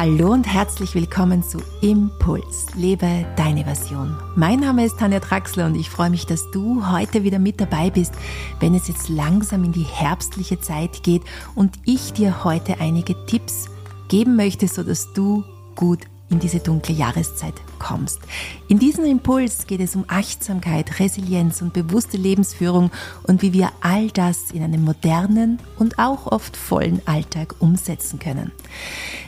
Hallo 0.00 0.30
und 0.30 0.44
herzlich 0.44 0.94
willkommen 0.94 1.42
zu 1.42 1.58
Impuls. 1.80 2.66
Lebe 2.76 3.26
deine 3.36 3.64
Version. 3.64 4.16
Mein 4.36 4.60
Name 4.60 4.84
ist 4.84 4.96
Tanja 4.96 5.18
Traxler 5.18 5.66
und 5.66 5.74
ich 5.74 5.90
freue 5.90 6.08
mich, 6.08 6.24
dass 6.24 6.48
du 6.52 6.88
heute 6.88 7.24
wieder 7.24 7.40
mit 7.40 7.60
dabei 7.60 7.90
bist, 7.90 8.14
wenn 8.60 8.76
es 8.76 8.86
jetzt 8.86 9.08
langsam 9.08 9.64
in 9.64 9.72
die 9.72 9.82
herbstliche 9.82 10.60
Zeit 10.60 11.02
geht 11.02 11.22
und 11.56 11.80
ich 11.84 12.12
dir 12.12 12.44
heute 12.44 12.78
einige 12.78 13.16
Tipps 13.26 13.68
geben 14.06 14.36
möchte, 14.36 14.68
sodass 14.68 15.12
du 15.14 15.42
gut 15.74 16.06
in 16.30 16.38
diese 16.38 16.60
dunkle 16.60 16.94
Jahreszeit 16.94 17.54
kommst. 17.78 18.20
In 18.68 18.78
diesem 18.78 19.04
Impuls 19.04 19.66
geht 19.66 19.80
es 19.80 19.96
um 19.96 20.04
Achtsamkeit, 20.08 21.00
Resilienz 21.00 21.62
und 21.62 21.72
bewusste 21.72 22.16
Lebensführung 22.16 22.90
und 23.24 23.42
wie 23.42 23.52
wir 23.52 23.70
all 23.80 24.08
das 24.10 24.50
in 24.50 24.62
einem 24.62 24.84
modernen 24.84 25.58
und 25.78 25.98
auch 25.98 26.26
oft 26.26 26.56
vollen 26.56 27.00
Alltag 27.06 27.54
umsetzen 27.60 28.18
können. 28.18 28.52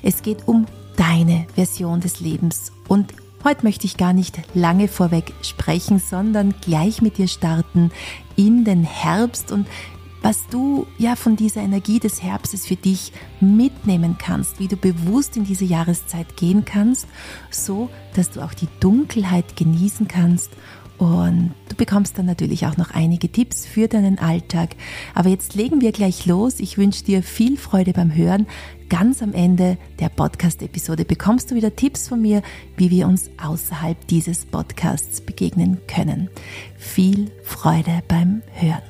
Es 0.03 0.23
geht 0.23 0.47
um 0.47 0.67
deine 0.97 1.47
Version 1.55 2.01
des 2.01 2.21
Lebens 2.21 2.73
und 2.89 3.15
Heute 3.43 3.65
möchte 3.65 3.87
ich 3.87 3.97
gar 3.97 4.13
nicht 4.13 4.39
lange 4.53 4.87
vorweg 4.87 5.33
sprechen, 5.41 5.99
sondern 5.99 6.55
gleich 6.61 7.01
mit 7.01 7.17
dir 7.17 7.27
starten 7.27 7.91
in 8.37 8.67
den 8.67 8.85
Herbst 8.85 9.51
und 9.51 9.67
was 10.23 10.47
du 10.49 10.87
ja 10.99 11.17
von 11.17 11.37
dieser 11.37 11.63
Energie 11.63 11.99
des 11.99 12.23
Herbstes 12.23 12.67
für 12.67 12.77
dich 12.77 13.13
mitnehmen 13.41 14.17
kannst, 14.19 14.59
wie 14.59 14.69
du 14.69 14.77
bewusst 14.77 15.37
in 15.37 15.45
diese 15.45 15.65
Jahreszeit 15.65 16.37
gehen 16.37 16.65
kannst, 16.65 17.07
so 17.51 17.89
dass 18.15 18.31
du 18.31 18.43
auch 18.43 18.55
die 18.55 18.69
Dunkelheit 18.81 19.57
genießen 19.57 20.09
kannst 20.09 20.51
und 21.01 21.55
du 21.71 21.77
bekommst 21.77 22.19
dann 22.19 22.27
natürlich 22.27 22.67
auch 22.67 22.77
noch 22.77 22.91
einige 22.91 23.33
Tipps 23.33 23.65
für 23.65 23.89
deinen 23.89 24.19
Alltag. 24.19 24.77
Aber 25.15 25.31
jetzt 25.31 25.55
legen 25.55 25.81
wir 25.81 25.93
gleich 25.93 26.27
los. 26.27 26.61
Ich 26.61 26.77
wünsche 26.77 27.05
dir 27.05 27.23
viel 27.23 27.57
Freude 27.57 27.95
beim 27.95 28.15
Hören. 28.15 28.47
Ganz 28.91 29.23
am 29.23 29.33
Ende 29.33 29.79
der 29.99 30.11
Podcast-Episode 30.11 31.07
bekommst 31.07 31.51
du 31.51 31.55
wieder 31.55 31.75
Tipps 31.75 32.07
von 32.07 32.21
mir, 32.21 32.43
wie 32.77 32.91
wir 32.91 33.07
uns 33.07 33.31
außerhalb 33.43 34.09
dieses 34.09 34.45
Podcasts 34.45 35.23
begegnen 35.23 35.79
können. 35.87 36.29
Viel 36.77 37.31
Freude 37.45 38.03
beim 38.07 38.43
Hören. 38.53 38.90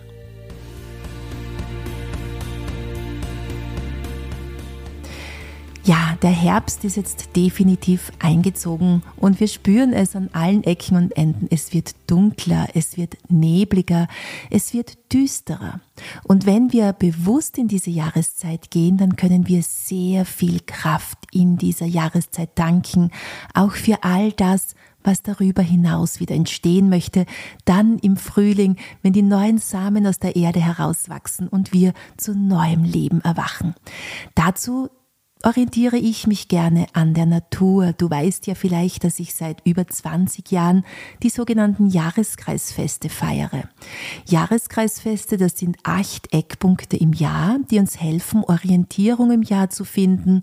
Ja, 5.90 6.16
der 6.22 6.30
Herbst 6.30 6.84
ist 6.84 6.96
jetzt 6.96 7.34
definitiv 7.34 8.12
eingezogen 8.20 9.02
und 9.16 9.40
wir 9.40 9.48
spüren 9.48 9.92
es 9.92 10.14
an 10.14 10.30
allen 10.32 10.62
Ecken 10.62 10.96
und 10.96 11.16
Enden. 11.16 11.48
Es 11.50 11.72
wird 11.72 11.96
dunkler, 12.06 12.68
es 12.74 12.96
wird 12.96 13.16
nebliger, 13.28 14.06
es 14.50 14.72
wird 14.72 15.12
düsterer. 15.12 15.80
Und 16.22 16.46
wenn 16.46 16.72
wir 16.72 16.92
bewusst 16.92 17.58
in 17.58 17.66
diese 17.66 17.90
Jahreszeit 17.90 18.70
gehen, 18.70 18.98
dann 18.98 19.16
können 19.16 19.48
wir 19.48 19.64
sehr 19.64 20.24
viel 20.24 20.60
Kraft 20.64 21.18
in 21.32 21.58
dieser 21.58 21.86
Jahreszeit 21.86 22.50
danken, 22.54 23.10
auch 23.52 23.72
für 23.72 24.04
all 24.04 24.30
das, 24.30 24.76
was 25.02 25.22
darüber 25.22 25.62
hinaus 25.62 26.20
wieder 26.20 26.36
entstehen 26.36 26.88
möchte, 26.88 27.26
dann 27.64 27.98
im 27.98 28.16
Frühling, 28.16 28.76
wenn 29.02 29.12
die 29.12 29.22
neuen 29.22 29.58
Samen 29.58 30.06
aus 30.06 30.20
der 30.20 30.36
Erde 30.36 30.60
herauswachsen 30.60 31.48
und 31.48 31.72
wir 31.72 31.94
zu 32.16 32.32
neuem 32.38 32.84
Leben 32.84 33.22
erwachen. 33.22 33.74
Dazu 34.36 34.88
orientiere 35.44 35.96
ich 35.96 36.26
mich 36.26 36.48
gerne 36.48 36.86
an 36.92 37.14
der 37.14 37.26
Natur. 37.26 37.92
Du 37.96 38.10
weißt 38.10 38.46
ja 38.46 38.54
vielleicht, 38.54 39.04
dass 39.04 39.18
ich 39.18 39.34
seit 39.34 39.66
über 39.66 39.86
20 39.86 40.50
Jahren 40.50 40.84
die 41.22 41.30
sogenannten 41.30 41.88
Jahreskreisfeste 41.88 43.08
feiere. 43.08 43.64
Jahreskreisfeste, 44.26 45.36
das 45.36 45.58
sind 45.58 45.78
acht 45.82 46.32
Eckpunkte 46.32 46.96
im 46.96 47.12
Jahr, 47.12 47.58
die 47.70 47.78
uns 47.78 48.00
helfen, 48.00 48.44
Orientierung 48.44 49.30
im 49.30 49.42
Jahr 49.42 49.70
zu 49.70 49.84
finden 49.84 50.42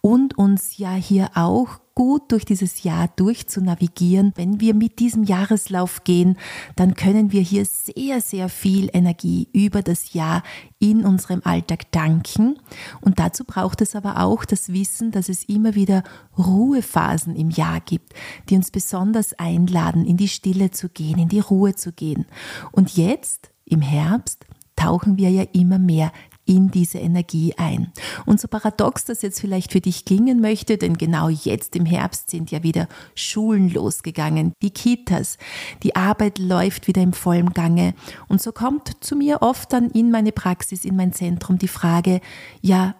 und 0.00 0.38
uns 0.38 0.78
ja 0.78 0.94
hier 0.94 1.30
auch 1.34 1.80
gut 1.98 2.30
durch 2.30 2.44
dieses 2.44 2.84
Jahr 2.84 3.08
durchzunavigieren. 3.16 4.32
Wenn 4.36 4.60
wir 4.60 4.72
mit 4.72 5.00
diesem 5.00 5.24
Jahreslauf 5.24 6.04
gehen, 6.04 6.38
dann 6.76 6.94
können 6.94 7.32
wir 7.32 7.40
hier 7.40 7.64
sehr, 7.64 8.20
sehr 8.20 8.48
viel 8.48 8.88
Energie 8.92 9.48
über 9.52 9.82
das 9.82 10.12
Jahr 10.12 10.44
in 10.78 11.04
unserem 11.04 11.40
Alltag 11.42 11.90
danken. 11.90 12.56
Und 13.00 13.18
dazu 13.18 13.42
braucht 13.42 13.80
es 13.80 13.96
aber 13.96 14.22
auch 14.22 14.44
das 14.44 14.72
Wissen, 14.72 15.10
dass 15.10 15.28
es 15.28 15.42
immer 15.42 15.74
wieder 15.74 16.04
Ruhephasen 16.38 17.34
im 17.34 17.50
Jahr 17.50 17.80
gibt, 17.80 18.12
die 18.48 18.54
uns 18.54 18.70
besonders 18.70 19.36
einladen, 19.36 20.06
in 20.06 20.16
die 20.16 20.28
Stille 20.28 20.70
zu 20.70 20.88
gehen, 20.90 21.18
in 21.18 21.28
die 21.28 21.40
Ruhe 21.40 21.74
zu 21.74 21.90
gehen. 21.90 22.26
Und 22.70 22.96
jetzt, 22.96 23.50
im 23.64 23.80
Herbst, 23.80 24.46
tauchen 24.76 25.18
wir 25.18 25.30
ja 25.30 25.42
immer 25.52 25.80
mehr 25.80 26.12
in 26.48 26.70
diese 26.70 26.98
Energie 26.98 27.54
ein. 27.58 27.92
Und 28.24 28.40
so 28.40 28.48
paradox 28.48 29.04
das 29.04 29.22
jetzt 29.22 29.40
vielleicht 29.40 29.72
für 29.72 29.80
dich 29.80 30.04
klingen 30.06 30.40
möchte, 30.40 30.78
denn 30.78 30.96
genau 30.96 31.28
jetzt 31.28 31.76
im 31.76 31.84
Herbst 31.84 32.30
sind 32.30 32.50
ja 32.50 32.62
wieder 32.62 32.88
Schulen 33.14 33.68
losgegangen, 33.68 34.52
die 34.62 34.70
Kitas, 34.70 35.36
die 35.82 35.94
Arbeit 35.94 36.38
läuft 36.38 36.88
wieder 36.88 37.02
im 37.02 37.12
vollen 37.12 37.52
Gange. 37.52 37.94
Und 38.28 38.40
so 38.40 38.52
kommt 38.52 39.04
zu 39.04 39.14
mir 39.14 39.42
oft 39.42 39.72
dann 39.72 39.90
in 39.90 40.10
meine 40.10 40.32
Praxis, 40.32 40.84
in 40.84 40.96
mein 40.96 41.12
Zentrum 41.12 41.58
die 41.58 41.68
Frage, 41.68 42.20
ja, 42.62 42.94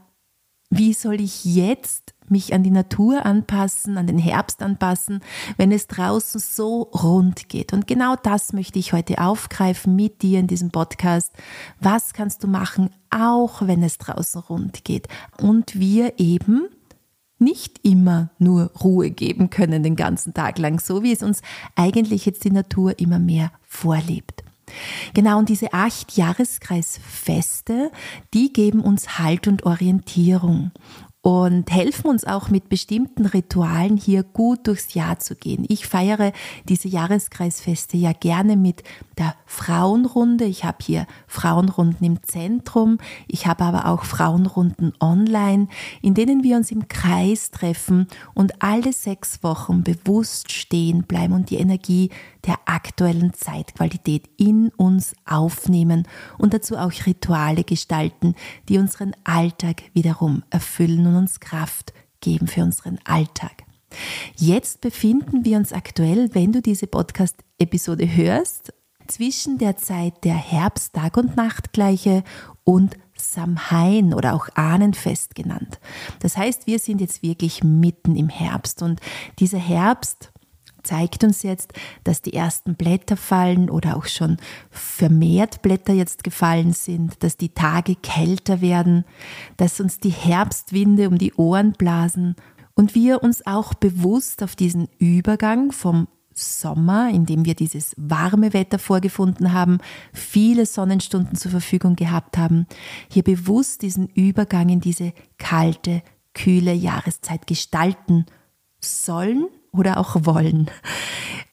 wie 0.71 0.93
soll 0.93 1.21
ich 1.21 1.45
jetzt 1.45 2.15
mich 2.31 2.53
an 2.53 2.63
die 2.63 2.71
Natur 2.71 3.25
anpassen, 3.25 3.97
an 3.97 4.07
den 4.07 4.19
Herbst 4.19 4.63
anpassen, 4.63 5.21
wenn 5.57 5.73
es 5.73 5.87
draußen 5.87 6.41
so 6.41 6.83
rund 6.83 7.49
geht. 7.49 7.73
Und 7.73 7.87
genau 7.87 8.17
das 8.23 8.53
möchte 8.53 8.79
ich 8.79 8.93
heute 8.93 9.19
aufgreifen 9.19 9.97
mit 9.97 10.23
dir 10.23 10.41
in 10.41 10.47
diesem 10.47 10.71
Podcast. 10.71 11.33
Was 11.81 12.13
kannst 12.13 12.45
du 12.45 12.49
machen, 12.49 12.91
auch 13.11 13.67
wenn 13.67 13.83
es 13.83 13.99
draußen 13.99 14.43
rund 14.43 14.85
geht? 14.85 15.09
Und 15.41 15.79
wir 15.79 16.19
eben 16.19 16.69
nicht 17.39 17.81
immer 17.85 18.31
nur 18.39 18.73
Ruhe 18.83 19.11
geben 19.11 19.49
können 19.49 19.83
den 19.83 19.97
ganzen 19.97 20.35
Tag 20.35 20.59
lang, 20.59 20.81
so 20.81 21.03
wie 21.03 21.13
es 21.13 21.23
uns 21.23 21.41
eigentlich 21.77 22.27
jetzt 22.27 22.45
die 22.45 22.51
Natur 22.51 22.99
immer 22.99 23.19
mehr 23.19 23.53
vorlebt. 23.63 24.43
Genau, 25.15 25.39
und 25.39 25.49
diese 25.49 25.73
acht 25.73 26.17
Jahreskreisfeste, 26.17 27.91
die 28.35 28.53
geben 28.53 28.81
uns 28.81 29.19
Halt 29.19 29.49
und 29.49 29.65
Orientierung 29.65 30.73
und 31.21 31.71
helfen 31.71 32.09
uns 32.09 32.25
auch 32.25 32.49
mit 32.49 32.69
bestimmten 32.69 33.27
Ritualen 33.27 33.97
hier 33.97 34.23
gut 34.23 34.67
durchs 34.67 34.95
Jahr 34.95 35.19
zu 35.19 35.35
gehen. 35.35 35.67
Ich 35.69 35.87
feiere 35.87 36.33
diese 36.69 36.89
Jahreskreisfeste 36.89 37.97
ja 37.97 38.13
gerne 38.13 38.57
mit 38.57 38.83
der 39.19 39.35
Frauenrunde. 39.45 40.45
Ich 40.45 40.65
habe 40.65 40.79
hier 40.81 41.07
Frauenrunden 41.27 42.07
im 42.07 42.23
Zentrum. 42.23 42.99
Ich 43.27 43.47
habe 43.47 43.65
aber 43.65 43.87
auch 43.87 44.05
Frauenrunden 44.05 44.93
online, 45.01 45.69
in 46.01 46.15
denen 46.15 46.45
wir 46.45 46.57
uns 46.57 46.71
im 46.71 46.89
Kreis 46.89 47.51
treffen 47.51 48.07
und 48.33 48.63
alle 48.63 48.93
sechs 48.93 49.43
Wochen 49.43 49.83
bewusst 49.83 50.53
stehen 50.53 51.03
bleiben 51.03 51.35
und 51.35 51.51
die 51.51 51.57
Energie 51.57 52.11
der 52.49 52.59
aktuellen 52.65 53.35
Zeitqualität 53.35 54.29
in 54.37 54.71
uns 54.71 55.15
aufnehmen 55.25 56.09
und 56.39 56.55
dazu 56.55 56.77
auch 56.77 56.93
Rituale 57.07 57.63
gestalten, 57.63 58.35
die 58.69 58.79
unseren 58.79 59.15
Alltag 59.25 59.83
wiederum 59.93 60.43
erfüllen 60.51 61.07
und 61.07 61.17
uns 61.17 61.41
Kraft 61.41 61.93
geben 62.21 62.49
für 62.49 62.63
unseren 62.63 62.99
Alltag. 63.05 63.65
Jetzt 64.37 64.81
befinden 64.81 65.45
wir 65.45 65.57
uns 65.57 65.73
aktuell, 65.73 66.35
wenn 66.35 66.53
du 66.53 66.61
diese 66.61 66.87
Podcast-Episode 66.87 68.17
hörst, 68.17 68.73
zwischen 69.07 69.59
der 69.59 69.77
Zeit 69.77 70.25
der 70.25 70.35
Herbst-Tag- 70.35 71.17
und 71.17 71.37
Nachtgleiche 71.37 72.23
und 72.65 72.97
Samhain 73.17 74.15
oder 74.15 74.35
auch 74.35 74.49
Ahnenfest 74.55 75.35
genannt. 75.35 75.81
Das 76.21 76.37
heißt, 76.37 76.67
wir 76.67 76.79
sind 76.79 77.01
jetzt 77.01 77.23
wirklich 77.23 77.65
mitten 77.65 78.17
im 78.17 78.29
Herbst 78.29 78.83
und 78.83 79.01
dieser 79.39 79.59
Herbst 79.59 80.31
zeigt 80.89 81.23
uns 81.23 81.43
jetzt, 81.43 81.75
dass 82.05 82.23
die 82.23 82.33
ersten 82.33 82.75
Blätter 82.75 83.19
fallen 83.19 83.69
oder 83.69 83.97
auch 83.97 84.07
schon 84.07 84.39
vermehrt 84.71 85.61
Blätter 85.61 85.93
jetzt 85.93 86.25
gefallen 86.25 86.73
sind, 86.73 87.23
dass 87.23 87.37
die 87.37 87.51
Tage 87.51 87.95
kälter 87.95 88.63
werden, 88.63 89.05
dass 89.59 89.81
uns 89.81 90.01
die 90.01 90.11
Herbstwinde 90.11 91.09
um 91.09 91.19
die 91.19 91.35
Ohren 91.35 91.73
blasen 91.73 92.37
und 92.75 92.95
wir 92.95 93.23
uns 93.23 93.47
auch 93.47 93.75
bewusst 93.75 94.43
auf 94.43 94.57
diesen 94.57 94.89
Übergang 94.99 95.73
vom 95.73 96.09
Sommer, 96.33 97.11
in 97.11 97.27
dem 97.27 97.45
wir 97.45 97.55
dieses 97.55 97.95
warme 97.99 98.55
Wetter 98.55 98.79
vorgefunden 98.79 99.53
haben, 99.53 99.79
viele 100.15 100.65
Sonnenstunden 100.65 101.37
zur 101.37 101.51
Verfügung 101.51 101.97
gehabt 101.97 102.39
haben, 102.39 102.67
hier 103.11 103.25
bewusst 103.25 103.83
diesen 103.83 104.07
Übergang 104.07 104.71
in 104.71 104.81
diese 104.81 105.13
kalte, 105.37 106.03
kühle 106.33 106.73
Jahreszeit 106.73 107.47
gestalten 107.47 108.25
sollen 108.81 109.49
oder 109.73 109.99
auch 109.99 110.25
wollen. 110.25 110.71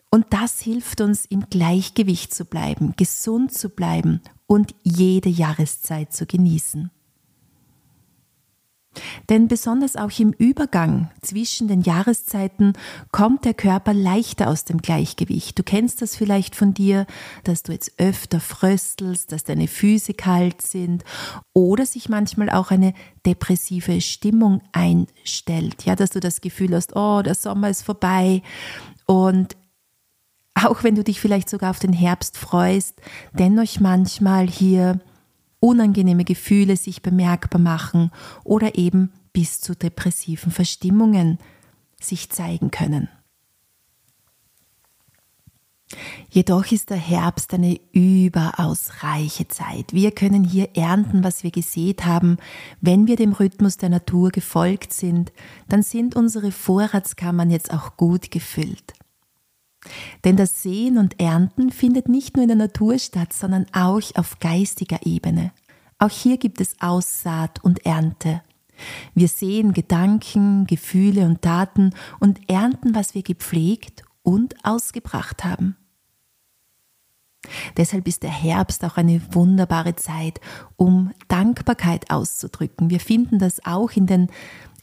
Und 0.09 0.27
das 0.29 0.61
hilft 0.61 1.01
uns 1.01 1.25
im 1.25 1.49
Gleichgewicht 1.49 2.33
zu 2.33 2.45
bleiben, 2.45 2.93
gesund 2.95 3.53
zu 3.53 3.69
bleiben 3.69 4.21
und 4.47 4.73
jede 4.83 5.29
Jahreszeit 5.29 6.13
zu 6.13 6.25
genießen. 6.25 6.91
Denn 9.29 9.47
besonders 9.47 9.95
auch 9.95 10.11
im 10.19 10.31
Übergang 10.31 11.09
zwischen 11.21 11.67
den 11.67 11.81
Jahreszeiten 11.81 12.73
kommt 13.11 13.45
der 13.45 13.53
Körper 13.53 13.93
leichter 13.93 14.47
aus 14.47 14.65
dem 14.65 14.81
Gleichgewicht. 14.81 15.57
Du 15.57 15.63
kennst 15.63 16.01
das 16.01 16.15
vielleicht 16.15 16.55
von 16.55 16.73
dir, 16.73 17.05
dass 17.43 17.63
du 17.63 17.71
jetzt 17.71 17.93
öfter 17.97 18.39
fröstelst, 18.39 19.31
dass 19.31 19.43
deine 19.43 19.67
Füße 19.67 20.13
kalt 20.13 20.61
sind 20.61 21.03
oder 21.53 21.85
sich 21.85 22.09
manchmal 22.09 22.49
auch 22.49 22.71
eine 22.71 22.93
depressive 23.25 24.01
Stimmung 24.01 24.61
einstellt. 24.71 25.85
Ja, 25.85 25.95
dass 25.95 26.11
du 26.11 26.19
das 26.19 26.41
Gefühl 26.41 26.75
hast, 26.75 26.95
oh, 26.95 27.21
der 27.21 27.35
Sommer 27.35 27.69
ist 27.69 27.83
vorbei 27.83 28.41
und 29.05 29.55
auch 30.55 30.83
wenn 30.83 30.95
du 30.95 31.03
dich 31.03 31.19
vielleicht 31.19 31.49
sogar 31.49 31.69
auf 31.69 31.79
den 31.79 31.93
Herbst 31.93 32.37
freust, 32.37 33.01
dennoch 33.33 33.79
manchmal 33.79 34.47
hier 34.47 35.01
unangenehme 35.65 36.25
Gefühle 36.25 36.77
sich 36.77 37.01
bemerkbar 37.01 37.59
machen 37.59 38.11
oder 38.43 38.77
eben 38.77 39.11
bis 39.33 39.59
zu 39.59 39.75
depressiven 39.75 40.51
Verstimmungen 40.51 41.39
sich 41.99 42.29
zeigen 42.29 42.69
können. 42.69 43.09
Jedoch 46.29 46.71
ist 46.71 46.89
der 46.89 46.97
Herbst 46.97 47.53
eine 47.53 47.79
überaus 47.91 49.03
reiche 49.03 49.47
Zeit. 49.47 49.93
Wir 49.93 50.11
können 50.11 50.43
hier 50.43 50.75
ernten, 50.75 51.23
was 51.23 51.43
wir 51.43 51.51
gesät 51.51 52.05
haben. 52.05 52.37
Wenn 52.81 53.07
wir 53.07 53.15
dem 53.15 53.33
Rhythmus 53.33 53.77
der 53.77 53.89
Natur 53.89 54.29
gefolgt 54.29 54.93
sind, 54.93 55.31
dann 55.67 55.83
sind 55.83 56.15
unsere 56.15 56.51
Vorratskammern 56.51 57.49
jetzt 57.49 57.73
auch 57.73 57.97
gut 57.97 58.31
gefüllt. 58.31 58.93
Denn 60.23 60.35
das 60.35 60.63
Sehen 60.63 60.97
und 60.97 61.19
Ernten 61.19 61.71
findet 61.71 62.09
nicht 62.09 62.35
nur 62.35 62.43
in 62.43 62.49
der 62.49 62.57
Natur 62.57 62.97
statt, 62.99 63.33
sondern 63.33 63.65
auch 63.73 64.01
auf 64.15 64.39
geistiger 64.39 65.05
Ebene. 65.05 65.51
Auch 65.97 66.09
hier 66.09 66.37
gibt 66.37 66.59
es 66.61 66.75
Aussaat 66.79 67.63
und 67.63 67.85
Ernte. 67.85 68.41
Wir 69.13 69.27
sehen 69.27 69.73
Gedanken, 69.73 70.67
Gefühle 70.67 71.25
und 71.25 71.41
Taten 71.41 71.93
und 72.19 72.49
ernten, 72.49 72.93
was 72.93 73.15
wir 73.15 73.23
gepflegt 73.23 74.03
und 74.21 74.55
ausgebracht 74.65 75.45
haben. 75.45 75.77
Deshalb 77.77 78.07
ist 78.07 78.23
der 78.23 78.31
Herbst 78.31 78.83
auch 78.83 78.97
eine 78.97 79.21
wunderbare 79.33 79.95
Zeit, 79.95 80.41
um 80.75 81.11
Dankbarkeit 81.27 82.09
auszudrücken. 82.09 82.89
Wir 82.89 82.99
finden 82.99 83.39
das 83.39 83.63
auch 83.65 83.91
in 83.91 84.07
den 84.07 84.27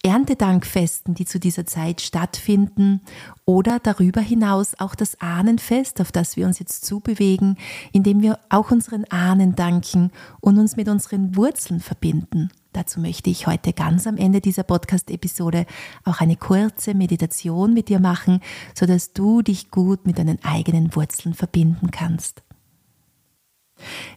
Erntedankfesten, 0.04 1.14
die 1.14 1.26
zu 1.26 1.38
dieser 1.38 1.64
Zeit 1.64 2.00
stattfinden 2.00 3.02
oder 3.44 3.78
darüber 3.78 4.20
hinaus 4.20 4.74
auch 4.78 4.96
das 4.96 5.20
Ahnenfest, 5.20 6.00
auf 6.00 6.10
das 6.10 6.36
wir 6.36 6.46
uns 6.46 6.58
jetzt 6.58 6.84
zubewegen, 6.84 7.56
indem 7.92 8.20
wir 8.20 8.40
auch 8.48 8.72
unseren 8.72 9.04
Ahnen 9.04 9.54
danken 9.54 10.10
und 10.40 10.58
uns 10.58 10.76
mit 10.76 10.88
unseren 10.88 11.36
Wurzeln 11.36 11.78
verbinden. 11.78 12.50
Dazu 12.72 13.00
möchte 13.00 13.30
ich 13.30 13.46
heute 13.46 13.72
ganz 13.72 14.06
am 14.06 14.16
Ende 14.16 14.40
dieser 14.40 14.64
Podcast-Episode 14.64 15.66
auch 16.04 16.20
eine 16.20 16.36
kurze 16.36 16.94
Meditation 16.94 17.74
mit 17.74 17.88
dir 17.88 18.00
machen, 18.00 18.40
sodass 18.74 19.12
du 19.12 19.42
dich 19.42 19.70
gut 19.70 20.06
mit 20.06 20.18
deinen 20.18 20.42
eigenen 20.42 20.96
Wurzeln 20.96 21.34
verbinden 21.34 21.90
kannst. 21.90 22.42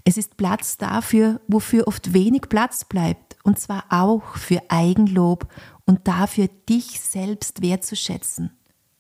Es 0.03 0.17
ist 0.17 0.37
Platz 0.37 0.77
dafür, 0.77 1.41
wofür 1.47 1.87
oft 1.87 2.13
wenig 2.13 2.43
Platz 2.49 2.85
bleibt, 2.85 3.37
und 3.43 3.59
zwar 3.59 3.85
auch 3.89 4.35
für 4.35 4.61
Eigenlob 4.69 5.47
und 5.85 6.07
dafür 6.07 6.49
dich 6.67 6.99
selbst 6.99 7.61
wertzuschätzen. 7.61 8.51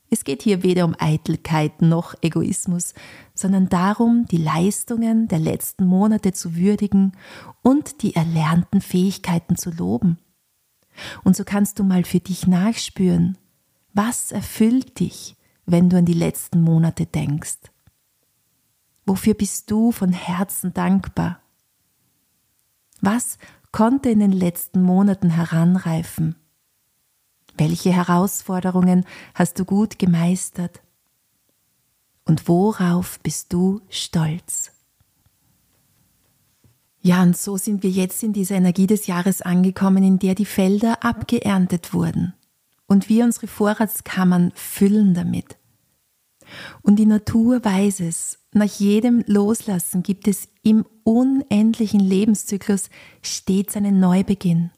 Es 0.09 0.23
geht 0.23 0.43
hier 0.43 0.63
weder 0.63 0.85
um 0.85 0.95
Eitelkeit 0.97 1.81
noch 1.81 2.15
Egoismus, 2.21 2.93
sondern 3.33 3.69
darum, 3.69 4.25
die 4.29 4.37
Leistungen 4.37 5.27
der 5.27 5.39
letzten 5.39 5.85
Monate 5.85 6.31
zu 6.31 6.55
würdigen 6.55 7.13
und 7.63 8.01
die 8.03 8.15
erlernten 8.15 8.81
Fähigkeiten 8.81 9.57
zu 9.57 9.71
loben. 9.71 10.19
Und 11.23 11.35
so 11.35 11.43
kannst 11.43 11.79
du 11.79 11.83
mal 11.83 12.05
für 12.05 12.19
dich 12.19 12.47
nachspüren, 12.47 13.37
was 13.93 14.31
erfüllt 14.31 14.99
dich, 14.99 15.35
wenn 15.65 15.89
du 15.89 15.97
an 15.97 16.05
die 16.05 16.13
letzten 16.13 16.61
Monate 16.61 17.05
denkst? 17.05 17.57
Wofür 19.05 19.33
bist 19.33 19.69
du 19.69 19.91
von 19.91 20.11
Herzen 20.11 20.73
dankbar? 20.73 21.39
Was 23.01 23.37
konnte 23.71 24.09
in 24.09 24.19
den 24.19 24.31
letzten 24.31 24.81
Monaten 24.81 25.29
heranreifen? 25.29 26.35
Welche 27.57 27.91
Herausforderungen 27.91 29.05
hast 29.33 29.59
du 29.59 29.65
gut 29.65 29.99
gemeistert? 29.99 30.81
Und 32.25 32.47
worauf 32.47 33.19
bist 33.19 33.53
du 33.53 33.81
stolz? 33.89 34.71
Ja, 37.01 37.21
und 37.21 37.37
so 37.37 37.55
sind 37.57 37.83
wir 37.83 37.91
jetzt 37.91 38.23
in 38.23 38.33
dieser 38.33 38.55
Energie 38.55 38.87
des 38.87 39.05
Jahres 39.05 39.43
angekommen, 39.43 40.03
in 40.03 40.17
der 40.17 40.33
die 40.33 40.45
Felder 40.45 41.03
abgeerntet 41.03 41.93
wurden 41.93 42.33
und 42.87 43.09
wir 43.09 43.23
unsere 43.23 43.45
Vorratskammern 43.45 44.51
füllen 44.55 45.13
damit. 45.13 45.57
Und 46.81 46.97
die 46.97 47.05
Natur 47.05 47.63
weiß 47.63 47.99
es, 47.99 48.39
nach 48.55 48.79
jedem 48.79 49.23
Loslassen 49.27 50.01
gibt 50.01 50.27
es 50.27 50.47
im 50.63 50.85
unendlichen 51.03 51.99
Lebenszyklus 51.99 52.89
stets 53.21 53.75
einen 53.75 53.99
Neubeginn. 53.99 54.71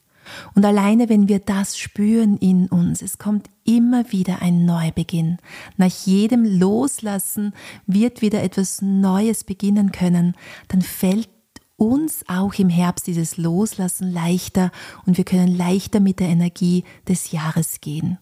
Und 0.54 0.64
alleine 0.64 1.08
wenn 1.08 1.28
wir 1.28 1.38
das 1.38 1.78
spüren 1.78 2.36
in 2.38 2.68
uns, 2.68 3.02
es 3.02 3.18
kommt 3.18 3.48
immer 3.64 4.10
wieder 4.12 4.42
ein 4.42 4.64
Neubeginn. 4.64 5.38
Nach 5.76 5.92
jedem 6.04 6.44
Loslassen 6.44 7.54
wird 7.86 8.20
wieder 8.20 8.42
etwas 8.42 8.82
Neues 8.82 9.44
beginnen 9.44 9.92
können. 9.92 10.34
Dann 10.66 10.82
fällt 10.82 11.28
uns 11.76 12.24
auch 12.26 12.54
im 12.54 12.68
Herbst 12.68 13.06
dieses 13.06 13.36
Loslassen 13.36 14.12
leichter 14.12 14.72
und 15.06 15.16
wir 15.16 15.24
können 15.24 15.56
leichter 15.56 16.00
mit 16.00 16.18
der 16.18 16.28
Energie 16.28 16.84
des 17.06 17.30
Jahres 17.30 17.80
gehen. 17.80 18.18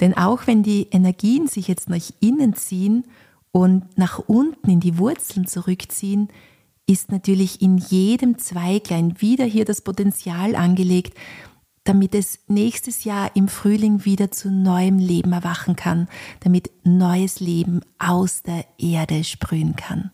Denn 0.00 0.14
auch 0.16 0.46
wenn 0.46 0.62
die 0.62 0.88
Energien 0.90 1.48
sich 1.48 1.68
jetzt 1.68 1.88
nach 1.88 2.10
innen 2.20 2.54
ziehen 2.54 3.04
und 3.52 3.96
nach 3.96 4.18
unten 4.18 4.70
in 4.70 4.80
die 4.80 4.98
Wurzeln 4.98 5.46
zurückziehen, 5.46 6.28
ist 6.86 7.12
natürlich 7.12 7.62
in 7.62 7.78
jedem 7.78 8.38
Zweiglein 8.38 9.20
wieder 9.20 9.44
hier 9.44 9.64
das 9.64 9.82
Potenzial 9.82 10.56
angelegt, 10.56 11.16
damit 11.84 12.14
es 12.14 12.40
nächstes 12.48 13.04
Jahr 13.04 13.34
im 13.34 13.48
Frühling 13.48 14.04
wieder 14.04 14.30
zu 14.30 14.50
neuem 14.50 14.98
Leben 14.98 15.32
erwachen 15.32 15.76
kann, 15.76 16.08
damit 16.40 16.70
neues 16.84 17.40
Leben 17.40 17.80
aus 17.98 18.42
der 18.42 18.64
Erde 18.78 19.24
sprühen 19.24 19.76
kann. 19.76 20.10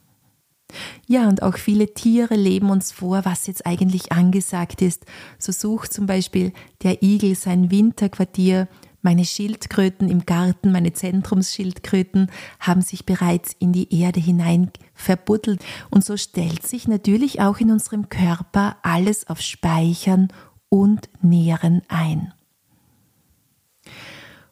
Ja, 1.07 1.29
und 1.29 1.43
auch 1.43 1.57
viele 1.57 1.95
Tiere 1.95 2.35
leben 2.35 2.71
uns 2.71 2.93
vor, 2.93 3.25
was 3.25 3.47
jetzt 3.47 3.65
eigentlich 3.67 4.13
angesagt 4.13 4.83
ist. 4.83 5.07
So 5.39 5.53
sucht 5.53 5.93
zum 5.93 6.07
Beispiel 6.07 6.53
der 6.83 7.03
Igel 7.03 7.35
sein 7.35 7.71
Winterquartier 7.71 8.69
meine 9.09 9.25
Schildkröten 9.25 10.11
im 10.11 10.27
Garten, 10.27 10.71
meine 10.71 10.93
Zentrumsschildkröten, 10.93 12.31
haben 12.61 12.83
sich 12.83 13.07
bereits 13.07 13.57
in 13.59 13.73
die 13.73 14.03
Erde 14.03 14.21
hinein 14.21 14.71
verbuddelt. 14.93 15.65
Und 15.89 16.05
so 16.05 16.19
stellt 16.19 16.67
sich 16.67 16.89
natürlich 16.89 17.41
auch 17.41 17.57
in 17.57 17.71
unserem 17.71 18.11
Körper 18.11 18.77
alles 18.83 19.27
auf 19.27 19.41
Speichern 19.41 20.29
und 20.69 21.09
Nähren 21.23 21.81
ein. 21.89 22.35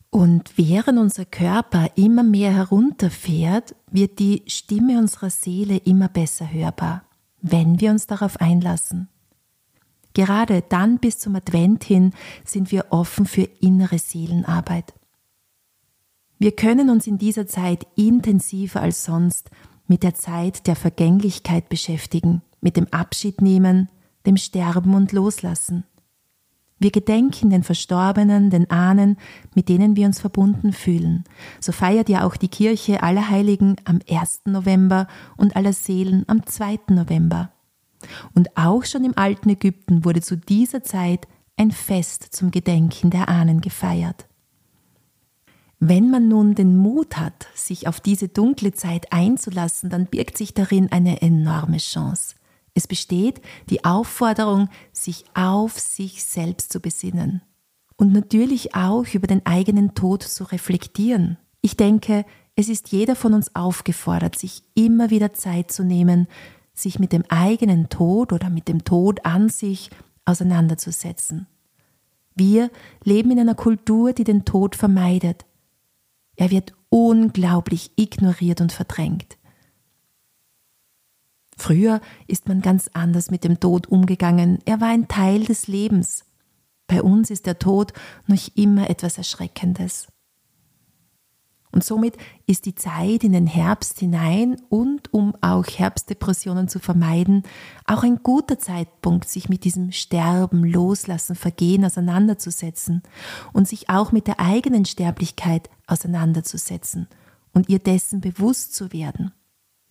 Und 0.08 0.56
während 0.56 0.98
unser 1.00 1.26
Körper 1.26 1.90
immer 1.94 2.22
mehr 2.22 2.54
herunterfährt, 2.54 3.74
wird 3.90 4.18
die 4.18 4.42
Stimme 4.46 4.96
unserer 4.96 5.28
Seele 5.28 5.76
immer 5.76 6.08
besser 6.08 6.50
hörbar, 6.50 7.04
wenn 7.42 7.78
wir 7.78 7.90
uns 7.90 8.06
darauf 8.06 8.40
einlassen. 8.40 9.10
Gerade 10.16 10.62
dann 10.66 10.96
bis 10.96 11.18
zum 11.18 11.36
Advent 11.36 11.84
hin 11.84 12.14
sind 12.42 12.72
wir 12.72 12.86
offen 12.88 13.26
für 13.26 13.42
innere 13.60 13.98
Seelenarbeit. 13.98 14.94
Wir 16.38 16.52
können 16.52 16.88
uns 16.88 17.06
in 17.06 17.18
dieser 17.18 17.46
Zeit 17.46 17.86
intensiver 17.96 18.80
als 18.80 19.04
sonst 19.04 19.50
mit 19.86 20.02
der 20.02 20.14
Zeit 20.14 20.66
der 20.66 20.74
Vergänglichkeit 20.74 21.68
beschäftigen, 21.68 22.40
mit 22.62 22.78
dem 22.78 22.86
Abschied 22.94 23.42
nehmen, 23.42 23.90
dem 24.24 24.38
Sterben 24.38 24.94
und 24.94 25.12
Loslassen. 25.12 25.84
Wir 26.78 26.92
gedenken 26.92 27.50
den 27.50 27.62
Verstorbenen, 27.62 28.48
den 28.48 28.70
Ahnen, 28.70 29.18
mit 29.54 29.68
denen 29.68 29.96
wir 29.96 30.06
uns 30.06 30.18
verbunden 30.18 30.72
fühlen. 30.72 31.24
So 31.60 31.72
feiert 31.72 32.08
ja 32.08 32.26
auch 32.26 32.38
die 32.38 32.48
Kirche 32.48 33.02
aller 33.02 33.28
Heiligen 33.28 33.76
am 33.84 34.00
1. 34.08 34.46
November 34.46 35.08
und 35.36 35.56
aller 35.56 35.74
Seelen 35.74 36.24
am 36.26 36.46
2. 36.46 36.78
November. 36.88 37.50
Und 38.34 38.56
auch 38.56 38.84
schon 38.84 39.04
im 39.04 39.16
alten 39.16 39.48
Ägypten 39.48 40.04
wurde 40.04 40.20
zu 40.20 40.36
dieser 40.36 40.82
Zeit 40.82 41.26
ein 41.56 41.70
Fest 41.70 42.28
zum 42.30 42.50
Gedenken 42.50 43.10
der 43.10 43.28
Ahnen 43.28 43.60
gefeiert. 43.60 44.26
Wenn 45.78 46.10
man 46.10 46.28
nun 46.28 46.54
den 46.54 46.76
Mut 46.76 47.16
hat, 47.18 47.48
sich 47.54 47.86
auf 47.86 48.00
diese 48.00 48.28
dunkle 48.28 48.72
Zeit 48.72 49.12
einzulassen, 49.12 49.90
dann 49.90 50.06
birgt 50.06 50.38
sich 50.38 50.54
darin 50.54 50.90
eine 50.90 51.20
enorme 51.20 51.76
Chance. 51.76 52.36
Es 52.74 52.86
besteht 52.86 53.40
die 53.70 53.84
Aufforderung, 53.84 54.68
sich 54.92 55.24
auf 55.34 55.78
sich 55.78 56.24
selbst 56.24 56.72
zu 56.72 56.80
besinnen 56.80 57.42
und 57.96 58.12
natürlich 58.12 58.74
auch 58.74 59.06
über 59.12 59.26
den 59.26 59.44
eigenen 59.46 59.94
Tod 59.94 60.22
zu 60.22 60.44
reflektieren. 60.44 61.38
Ich 61.60 61.76
denke, 61.76 62.24
es 62.54 62.68
ist 62.68 62.88
jeder 62.88 63.16
von 63.16 63.34
uns 63.34 63.54
aufgefordert, 63.54 64.38
sich 64.38 64.62
immer 64.74 65.10
wieder 65.10 65.34
Zeit 65.34 65.70
zu 65.70 65.84
nehmen, 65.84 66.26
sich 66.76 66.98
mit 66.98 67.12
dem 67.12 67.24
eigenen 67.28 67.88
Tod 67.88 68.32
oder 68.32 68.50
mit 68.50 68.68
dem 68.68 68.84
Tod 68.84 69.24
an 69.24 69.48
sich 69.48 69.90
auseinanderzusetzen. 70.24 71.46
Wir 72.34 72.70
leben 73.02 73.30
in 73.30 73.40
einer 73.40 73.54
Kultur, 73.54 74.12
die 74.12 74.24
den 74.24 74.44
Tod 74.44 74.76
vermeidet. 74.76 75.46
Er 76.36 76.50
wird 76.50 76.74
unglaublich 76.90 77.92
ignoriert 77.96 78.60
und 78.60 78.72
verdrängt. 78.72 79.38
Früher 81.56 82.02
ist 82.26 82.46
man 82.46 82.60
ganz 82.60 82.90
anders 82.92 83.30
mit 83.30 83.42
dem 83.42 83.58
Tod 83.58 83.86
umgegangen. 83.86 84.58
Er 84.66 84.80
war 84.82 84.88
ein 84.88 85.08
Teil 85.08 85.44
des 85.44 85.66
Lebens. 85.66 86.26
Bei 86.86 87.02
uns 87.02 87.30
ist 87.30 87.46
der 87.46 87.58
Tod 87.58 87.94
noch 88.26 88.48
immer 88.54 88.90
etwas 88.90 89.16
Erschreckendes. 89.16 90.08
Und 91.76 91.84
somit 91.84 92.16
ist 92.46 92.64
die 92.64 92.74
Zeit 92.74 93.22
in 93.22 93.32
den 93.32 93.46
Herbst 93.46 94.00
hinein 94.00 94.56
und 94.70 95.12
um 95.12 95.34
auch 95.42 95.66
Herbstdepressionen 95.66 96.68
zu 96.68 96.78
vermeiden, 96.78 97.42
auch 97.84 98.02
ein 98.02 98.20
guter 98.22 98.58
Zeitpunkt, 98.58 99.28
sich 99.28 99.50
mit 99.50 99.64
diesem 99.64 99.92
Sterben, 99.92 100.64
Loslassen, 100.64 101.36
Vergehen 101.36 101.84
auseinanderzusetzen 101.84 103.02
und 103.52 103.68
sich 103.68 103.90
auch 103.90 104.10
mit 104.10 104.26
der 104.26 104.40
eigenen 104.40 104.86
Sterblichkeit 104.86 105.68
auseinanderzusetzen 105.86 107.08
und 107.52 107.68
ihr 107.68 107.78
dessen 107.78 108.22
bewusst 108.22 108.74
zu 108.74 108.94
werden. 108.94 109.32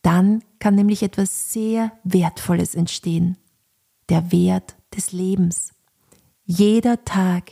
Dann 0.02 0.44
kann 0.58 0.74
nämlich 0.74 1.04
etwas 1.04 1.54
sehr 1.54 1.92
Wertvolles 2.04 2.74
entstehen. 2.74 3.38
Der 4.10 4.32
Wert 4.32 4.76
des 4.96 5.12
Lebens. 5.12 5.76
Jeder 6.46 7.06
Tag 7.06 7.52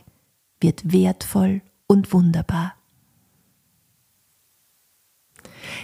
wird 0.59 0.91
wertvoll 0.91 1.61
und 1.85 2.11
wunderbar. 2.13 2.73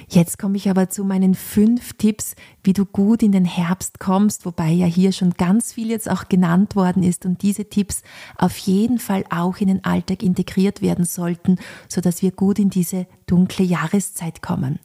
Jetzt 0.07 0.39
komme 0.39 0.57
ich 0.57 0.69
aber 0.69 0.89
zu 0.89 1.03
meinen 1.03 1.35
fünf 1.35 1.93
Tipps, 1.93 2.35
wie 2.63 2.73
du 2.73 2.85
gut 2.85 3.23
in 3.23 3.31
den 3.31 3.45
Herbst 3.45 3.99
kommst, 3.99 4.45
wobei 4.45 4.69
ja 4.69 4.85
hier 4.85 5.11
schon 5.11 5.33
ganz 5.33 5.73
viel 5.73 5.89
jetzt 5.89 6.09
auch 6.09 6.29
genannt 6.29 6.75
worden 6.75 7.03
ist 7.03 7.25
und 7.25 7.41
diese 7.41 7.65
Tipps 7.65 8.03
auf 8.37 8.57
jeden 8.57 8.99
Fall 8.99 9.23
auch 9.29 9.57
in 9.57 9.67
den 9.67 9.83
Alltag 9.83 10.23
integriert 10.23 10.81
werden 10.81 11.05
sollten, 11.05 11.57
sodass 11.87 12.21
wir 12.21 12.31
gut 12.31 12.59
in 12.59 12.69
diese 12.69 13.07
dunkle 13.25 13.65
Jahreszeit 13.65 14.41
kommen. 14.41 14.79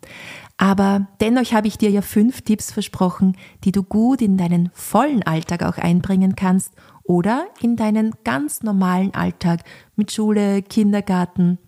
Aber 0.57 1.09
dennoch 1.21 1.51
habe 1.53 1.67
ich 1.67 1.79
dir 1.79 1.91
ja 1.91 2.03
fünf 2.03 2.43
Tipps 2.43 2.71
versprochen, 2.71 3.37
die 3.65 3.73
du 3.73 3.83
gut 3.83 4.23
in 4.23 4.37
deinen 4.37 4.71
vollen 4.73 5.23
Alltag 5.23 5.63
auch 5.63 5.79
einbringen 5.79 6.37
kannst 6.37 6.73
oder 7.03 7.47
in 7.61 7.77
deinen 7.77 8.15
ganz 8.25 8.63
normalen 8.63 9.15
Alltag 9.15 9.61
mit 9.97 10.13
Schule, 10.13 10.63
Kindergarten, 10.63 11.59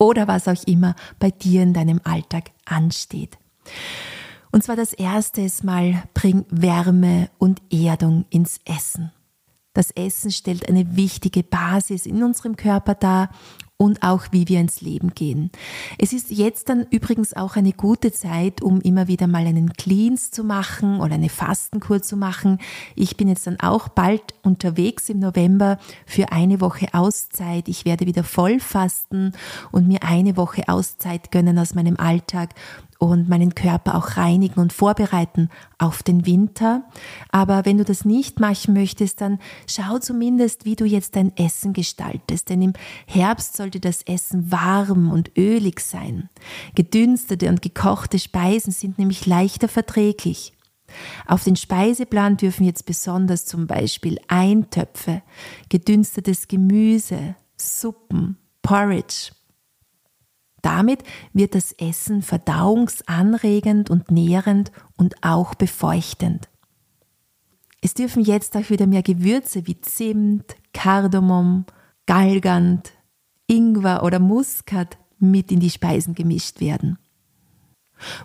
oder 0.00 0.26
was 0.26 0.48
auch 0.48 0.66
immer 0.66 0.96
bei 1.20 1.30
dir 1.30 1.62
in 1.62 1.74
deinem 1.74 2.00
Alltag 2.02 2.50
ansteht. 2.64 3.38
Und 4.50 4.64
zwar 4.64 4.74
das 4.74 4.92
erste 4.92 5.42
ist 5.42 5.62
mal, 5.62 6.02
bring 6.14 6.44
Wärme 6.50 7.30
und 7.38 7.62
Erdung 7.72 8.24
ins 8.30 8.58
Essen. 8.64 9.12
Das 9.74 9.92
Essen 9.92 10.32
stellt 10.32 10.68
eine 10.68 10.96
wichtige 10.96 11.44
Basis 11.44 12.06
in 12.06 12.24
unserem 12.24 12.56
Körper 12.56 12.94
dar 12.94 13.30
und 13.80 14.02
auch 14.02 14.26
wie 14.30 14.46
wir 14.46 14.60
ins 14.60 14.82
Leben 14.82 15.14
gehen. 15.14 15.50
Es 15.96 16.12
ist 16.12 16.30
jetzt 16.30 16.68
dann 16.68 16.86
übrigens 16.90 17.34
auch 17.34 17.56
eine 17.56 17.72
gute 17.72 18.12
Zeit, 18.12 18.60
um 18.60 18.82
immer 18.82 19.08
wieder 19.08 19.26
mal 19.26 19.46
einen 19.46 19.72
Cleans 19.72 20.30
zu 20.30 20.44
machen 20.44 21.00
oder 21.00 21.14
eine 21.14 21.30
Fastenkur 21.30 22.02
zu 22.02 22.18
machen. 22.18 22.58
Ich 22.94 23.16
bin 23.16 23.26
jetzt 23.26 23.46
dann 23.46 23.58
auch 23.58 23.88
bald 23.88 24.34
unterwegs 24.42 25.08
im 25.08 25.20
November 25.20 25.78
für 26.04 26.30
eine 26.30 26.60
Woche 26.60 26.88
Auszeit. 26.92 27.68
Ich 27.68 27.86
werde 27.86 28.04
wieder 28.04 28.22
voll 28.22 28.60
fasten 28.60 29.32
und 29.72 29.88
mir 29.88 30.02
eine 30.02 30.36
Woche 30.36 30.68
Auszeit 30.68 31.30
gönnen 31.30 31.58
aus 31.58 31.74
meinem 31.74 31.96
Alltag 31.96 32.50
und 33.00 33.30
meinen 33.30 33.54
Körper 33.54 33.94
auch 33.94 34.18
reinigen 34.18 34.60
und 34.60 34.74
vorbereiten 34.74 35.48
auf 35.78 36.02
den 36.02 36.26
Winter. 36.26 36.84
Aber 37.30 37.64
wenn 37.64 37.78
du 37.78 37.84
das 37.84 38.04
nicht 38.04 38.40
machen 38.40 38.74
möchtest, 38.74 39.22
dann 39.22 39.38
schau 39.66 39.98
zumindest, 39.98 40.66
wie 40.66 40.76
du 40.76 40.84
jetzt 40.84 41.16
dein 41.16 41.34
Essen 41.34 41.72
gestaltest. 41.72 42.50
Denn 42.50 42.60
im 42.60 42.72
Herbst 43.06 43.56
sollte 43.56 43.80
das 43.80 44.02
Essen 44.02 44.52
warm 44.52 45.10
und 45.10 45.36
ölig 45.38 45.80
sein. 45.80 46.28
Gedünstete 46.74 47.48
und 47.48 47.62
gekochte 47.62 48.18
Speisen 48.18 48.72
sind 48.72 48.98
nämlich 48.98 49.24
leichter 49.24 49.68
verträglich. 49.68 50.52
Auf 51.26 51.44
den 51.44 51.56
Speiseplan 51.56 52.36
dürfen 52.36 52.66
jetzt 52.66 52.84
besonders 52.84 53.46
zum 53.46 53.66
Beispiel 53.66 54.18
Eintöpfe, 54.28 55.22
gedünstetes 55.70 56.48
Gemüse, 56.48 57.34
Suppen, 57.56 58.36
Porridge, 58.60 59.30
damit 60.62 61.02
wird 61.32 61.54
das 61.54 61.72
Essen 61.72 62.22
verdauungsanregend 62.22 63.90
und 63.90 64.10
nährend 64.10 64.72
und 64.96 65.22
auch 65.22 65.54
befeuchtend. 65.54 66.48
Es 67.82 67.94
dürfen 67.94 68.22
jetzt 68.22 68.56
auch 68.56 68.68
wieder 68.70 68.86
mehr 68.86 69.02
Gewürze 69.02 69.66
wie 69.66 69.80
Zimt, 69.80 70.56
Kardamom, 70.74 71.64
Galgant, 72.06 72.92
Ingwer 73.46 74.02
oder 74.02 74.18
Muskat 74.18 74.98
mit 75.18 75.50
in 75.50 75.60
die 75.60 75.70
Speisen 75.70 76.14
gemischt 76.14 76.60
werden. 76.60 76.98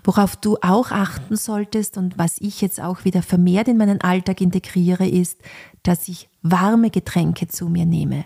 Worauf 0.04 0.36
du 0.36 0.58
auch 0.62 0.92
achten 0.92 1.36
solltest 1.36 1.98
und 1.98 2.18
was 2.18 2.38
ich 2.40 2.62
jetzt 2.62 2.80
auch 2.80 3.04
wieder 3.04 3.22
vermehrt 3.22 3.68
in 3.68 3.78
meinen 3.78 4.02
Alltag 4.02 4.40
integriere, 4.42 5.08
ist, 5.08 5.42
dass 5.84 6.08
ich 6.08 6.30
warme 6.42 6.90
Getränke 6.90 7.48
zu 7.48 7.68
mir 7.68 7.86
nehme. 7.86 8.26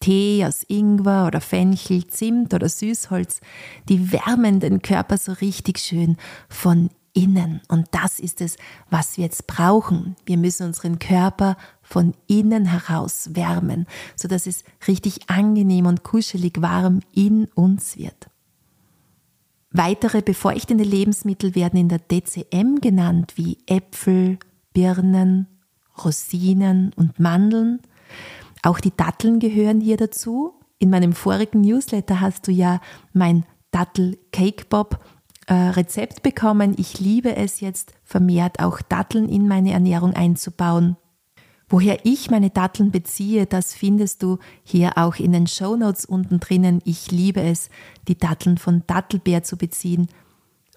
Tee 0.00 0.44
aus 0.46 0.64
Ingwer 0.68 1.26
oder 1.26 1.40
Fenchel, 1.40 2.06
Zimt 2.06 2.54
oder 2.54 2.68
Süßholz, 2.68 3.40
die 3.88 4.12
wärmen 4.12 4.60
den 4.60 4.82
Körper 4.82 5.18
so 5.18 5.32
richtig 5.32 5.78
schön 5.78 6.16
von 6.48 6.90
innen. 7.12 7.60
Und 7.68 7.88
das 7.90 8.20
ist 8.20 8.40
es, 8.40 8.56
was 8.90 9.16
wir 9.16 9.24
jetzt 9.24 9.46
brauchen. 9.46 10.16
Wir 10.24 10.36
müssen 10.36 10.66
unseren 10.66 10.98
Körper 10.98 11.56
von 11.82 12.14
innen 12.26 12.66
heraus 12.66 13.30
wärmen, 13.32 13.86
sodass 14.14 14.46
es 14.46 14.62
richtig 14.86 15.28
angenehm 15.28 15.86
und 15.86 16.04
kuschelig 16.04 16.60
warm 16.60 17.00
in 17.12 17.46
uns 17.54 17.96
wird. 17.98 18.30
Weitere 19.70 20.22
befeuchtende 20.22 20.84
Lebensmittel 20.84 21.54
werden 21.54 21.78
in 21.78 21.88
der 21.88 21.98
DCM 21.98 22.76
genannt, 22.80 23.32
wie 23.36 23.58
Äpfel, 23.66 24.38
Birnen, 24.72 25.46
Rosinen 26.04 26.92
und 26.94 27.18
Mandeln. 27.18 27.80
Auch 28.62 28.80
die 28.80 28.96
Datteln 28.96 29.38
gehören 29.38 29.80
hier 29.80 29.96
dazu. 29.96 30.54
In 30.78 30.90
meinem 30.90 31.12
vorigen 31.12 31.60
Newsletter 31.60 32.20
hast 32.20 32.46
du 32.46 32.52
ja 32.52 32.80
mein 33.12 33.44
Dattel 33.70 34.18
Cake 34.32 34.66
Bob 34.68 35.04
äh, 35.46 35.54
Rezept 35.54 36.22
bekommen. 36.22 36.74
Ich 36.78 37.00
liebe 37.00 37.34
es 37.34 37.60
jetzt 37.60 37.94
vermehrt 38.04 38.60
auch 38.60 38.80
Datteln 38.80 39.28
in 39.28 39.48
meine 39.48 39.72
Ernährung 39.72 40.14
einzubauen. 40.14 40.96
Woher 41.70 42.06
ich 42.06 42.30
meine 42.30 42.48
Datteln 42.48 42.90
beziehe, 42.90 43.44
das 43.44 43.74
findest 43.74 44.22
du 44.22 44.38
hier 44.62 44.96
auch 44.96 45.16
in 45.16 45.32
den 45.32 45.46
Show 45.46 45.76
Notes 45.76 46.06
unten 46.06 46.40
drinnen. 46.40 46.80
Ich 46.84 47.10
liebe 47.10 47.42
es, 47.42 47.68
die 48.08 48.16
Datteln 48.16 48.56
von 48.56 48.84
Dattelbär 48.86 49.42
zu 49.42 49.58
beziehen. 49.58 50.08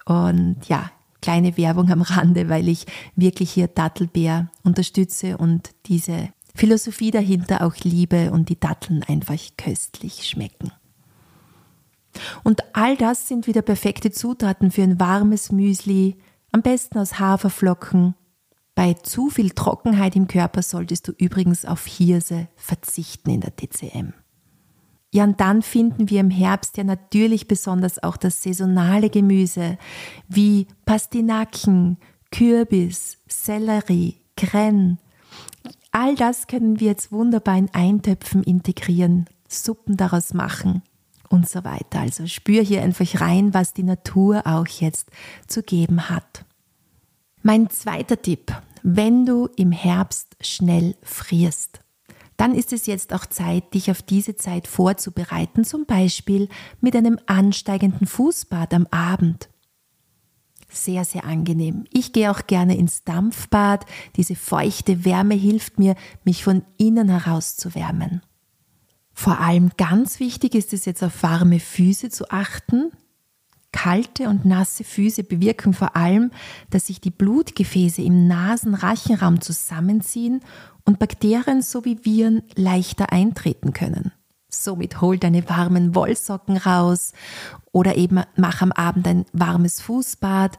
Und 0.04 0.56
ja, 0.68 0.90
kleine 1.22 1.56
Werbung 1.56 1.90
am 1.90 2.02
Rande, 2.02 2.50
weil 2.50 2.68
ich 2.68 2.84
wirklich 3.16 3.52
hier 3.52 3.68
Dattelbär 3.68 4.50
unterstütze 4.64 5.38
und 5.38 5.70
diese 5.86 6.28
Philosophie 6.54 7.10
dahinter 7.10 7.64
auch 7.64 7.76
liebe 7.82 8.30
und 8.30 8.48
die 8.48 8.60
Datteln 8.60 9.02
einfach 9.04 9.38
köstlich 9.56 10.26
schmecken. 10.26 10.72
Und 12.44 12.62
all 12.74 12.96
das 12.96 13.28
sind 13.28 13.46
wieder 13.46 13.62
perfekte 13.62 14.10
Zutaten 14.10 14.70
für 14.70 14.82
ein 14.82 15.00
warmes 15.00 15.50
Müsli, 15.50 16.18
am 16.50 16.62
besten 16.62 16.98
aus 16.98 17.18
Haferflocken. 17.18 18.14
Bei 18.74 18.94
zu 18.94 19.30
viel 19.30 19.50
Trockenheit 19.50 20.16
im 20.16 20.28
Körper 20.28 20.62
solltest 20.62 21.08
du 21.08 21.12
übrigens 21.12 21.64
auf 21.64 21.86
Hirse 21.86 22.48
verzichten 22.56 23.30
in 23.30 23.40
der 23.40 23.56
TCM. 23.56 24.12
Ja, 25.14 25.24
und 25.24 25.40
dann 25.40 25.60
finden 25.60 26.08
wir 26.08 26.20
im 26.20 26.30
Herbst 26.30 26.78
ja 26.78 26.84
natürlich 26.84 27.46
besonders 27.46 28.02
auch 28.02 28.16
das 28.16 28.42
saisonale 28.42 29.10
Gemüse 29.10 29.76
wie 30.28 30.66
Pastinaken, 30.86 31.98
Kürbis, 32.30 33.18
Sellerie, 33.28 34.16
Krenn, 34.38 34.98
All 36.04 36.16
das 36.16 36.48
können 36.48 36.80
wir 36.80 36.88
jetzt 36.88 37.12
wunderbar 37.12 37.56
in 37.56 37.72
Eintöpfen 37.72 38.42
integrieren, 38.42 39.26
Suppen 39.46 39.96
daraus 39.96 40.34
machen 40.34 40.82
und 41.28 41.48
so 41.48 41.62
weiter. 41.62 42.00
Also 42.00 42.26
spür 42.26 42.60
hier 42.60 42.82
einfach 42.82 43.20
rein, 43.20 43.54
was 43.54 43.72
die 43.72 43.84
Natur 43.84 44.44
auch 44.44 44.66
jetzt 44.66 45.10
zu 45.46 45.62
geben 45.62 46.10
hat. 46.10 46.44
Mein 47.44 47.70
zweiter 47.70 48.20
Tipp, 48.20 48.52
wenn 48.82 49.26
du 49.26 49.48
im 49.54 49.70
Herbst 49.70 50.34
schnell 50.40 50.96
frierst, 51.04 51.82
dann 52.36 52.56
ist 52.56 52.72
es 52.72 52.86
jetzt 52.86 53.14
auch 53.14 53.26
Zeit, 53.26 53.72
dich 53.72 53.88
auf 53.88 54.02
diese 54.02 54.34
Zeit 54.34 54.66
vorzubereiten, 54.66 55.62
zum 55.62 55.86
Beispiel 55.86 56.48
mit 56.80 56.96
einem 56.96 57.20
ansteigenden 57.26 58.08
Fußbad 58.08 58.74
am 58.74 58.88
Abend 58.90 59.48
sehr, 60.72 61.04
sehr 61.04 61.24
angenehm. 61.24 61.84
Ich 61.92 62.12
gehe 62.12 62.30
auch 62.30 62.46
gerne 62.46 62.76
ins 62.76 63.04
Dampfbad. 63.04 63.86
Diese 64.16 64.34
feuchte 64.34 65.04
Wärme 65.04 65.34
hilft 65.34 65.78
mir, 65.78 65.94
mich 66.24 66.44
von 66.44 66.62
innen 66.78 67.08
heraus 67.08 67.56
zu 67.56 67.74
wärmen. 67.74 68.22
Vor 69.12 69.40
allem 69.40 69.70
ganz 69.76 70.20
wichtig 70.20 70.54
ist 70.54 70.72
es 70.72 70.84
jetzt 70.84 71.02
auf 71.02 71.22
warme 71.22 71.60
Füße 71.60 72.10
zu 72.10 72.30
achten. 72.30 72.90
Kalte 73.72 74.28
und 74.28 74.44
nasse 74.44 74.84
Füße 74.84 75.24
bewirken 75.24 75.72
vor 75.72 75.96
allem, 75.96 76.30
dass 76.70 76.88
sich 76.88 77.00
die 77.00 77.10
Blutgefäße 77.10 78.02
im 78.02 78.26
Nasen-Rachenraum 78.26 79.40
zusammenziehen 79.40 80.40
und 80.84 80.98
Bakterien 80.98 81.62
sowie 81.62 81.98
Viren 82.02 82.42
leichter 82.54 83.12
eintreten 83.12 83.72
können. 83.72 84.12
Somit 84.54 85.00
hol 85.00 85.16
deine 85.16 85.48
warmen 85.48 85.94
Wollsocken 85.94 86.58
raus 86.58 87.12
oder 87.72 87.96
eben 87.96 88.20
mach 88.36 88.60
am 88.60 88.70
Abend 88.70 89.08
ein 89.08 89.24
warmes 89.32 89.80
Fußbad. 89.80 90.58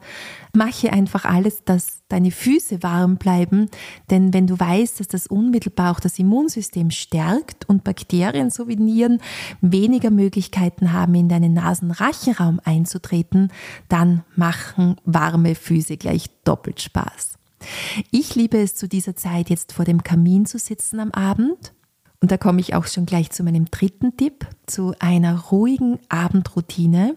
Mache 0.52 0.92
einfach 0.92 1.24
alles, 1.24 1.64
dass 1.64 2.02
deine 2.08 2.32
Füße 2.32 2.82
warm 2.82 3.18
bleiben, 3.18 3.70
denn 4.10 4.34
wenn 4.34 4.48
du 4.48 4.58
weißt, 4.58 4.98
dass 4.98 5.06
das 5.06 5.28
unmittelbar 5.28 5.92
auch 5.92 6.00
das 6.00 6.18
Immunsystem 6.18 6.90
stärkt 6.90 7.68
und 7.68 7.84
Bakterien 7.84 8.50
sowie 8.50 8.76
Nieren 8.76 9.20
weniger 9.60 10.10
Möglichkeiten 10.10 10.92
haben, 10.92 11.14
in 11.14 11.28
deinen 11.28 11.54
Nasenrachenraum 11.54 12.60
einzutreten, 12.64 13.52
dann 13.88 14.24
machen 14.34 14.96
warme 15.04 15.54
Füße 15.54 15.96
gleich 15.96 16.30
doppelt 16.42 16.80
Spaß. 16.82 17.38
Ich 18.10 18.34
liebe 18.34 18.58
es 18.58 18.74
zu 18.74 18.88
dieser 18.88 19.14
Zeit 19.14 19.50
jetzt 19.50 19.72
vor 19.72 19.84
dem 19.84 20.02
Kamin 20.02 20.46
zu 20.46 20.58
sitzen 20.58 20.98
am 20.98 21.12
Abend 21.12 21.72
und 22.24 22.30
da 22.30 22.38
komme 22.38 22.62
ich 22.62 22.74
auch 22.74 22.86
schon 22.86 23.04
gleich 23.04 23.32
zu 23.32 23.42
meinem 23.42 23.66
dritten 23.66 24.16
Tipp, 24.16 24.46
zu 24.64 24.94
einer 24.98 25.38
ruhigen 25.50 25.98
Abendroutine. 26.08 27.16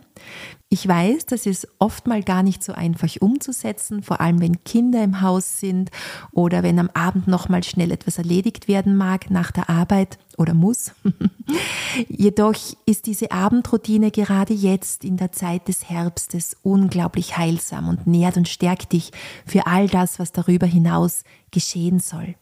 Ich 0.68 0.86
weiß, 0.86 1.28
das 1.28 1.46
ist 1.46 1.66
oft 1.80 2.08
mal 2.08 2.22
gar 2.22 2.44
nicht 2.44 2.62
so 2.62 2.74
einfach 2.74 3.16
umzusetzen, 3.22 4.04
vor 4.04 4.20
allem 4.20 4.42
wenn 4.42 4.66
Kinder 4.66 5.02
im 5.02 5.22
Haus 5.22 5.62
sind 5.62 5.92
oder 6.34 6.62
wenn 6.62 6.78
am 6.78 6.90
Abend 6.94 7.26
noch 7.30 7.48
mal 7.48 7.64
schnell 7.64 7.92
etwas 7.92 8.18
erledigt 8.18 8.68
werden 8.68 8.98
mag 8.98 9.32
nach 9.32 9.52
der 9.52 9.70
Arbeit 9.70 10.20
oder 10.36 10.54
muss. 10.54 10.92
Jedoch 12.10 12.58
ist 12.86 13.06
diese 13.06 13.32
Abendroutine 13.32 14.12
gerade 14.12 14.54
jetzt 14.54 15.06
in 15.06 15.16
der 15.16 15.32
Zeit 15.32 15.70
des 15.70 15.90
Herbstes 15.90 16.58
unglaublich 16.64 17.38
heilsam 17.38 17.88
und 17.88 18.08
nährt 18.08 18.36
und 18.36 18.50
stärkt 18.50 18.92
dich 18.92 19.14
für 19.46 19.68
all 19.68 19.88
das, 19.88 20.20
was 20.20 20.34
darüber 20.34 20.68
hinaus 20.68 21.24
geschehen 21.50 22.02
soll. 22.02 22.36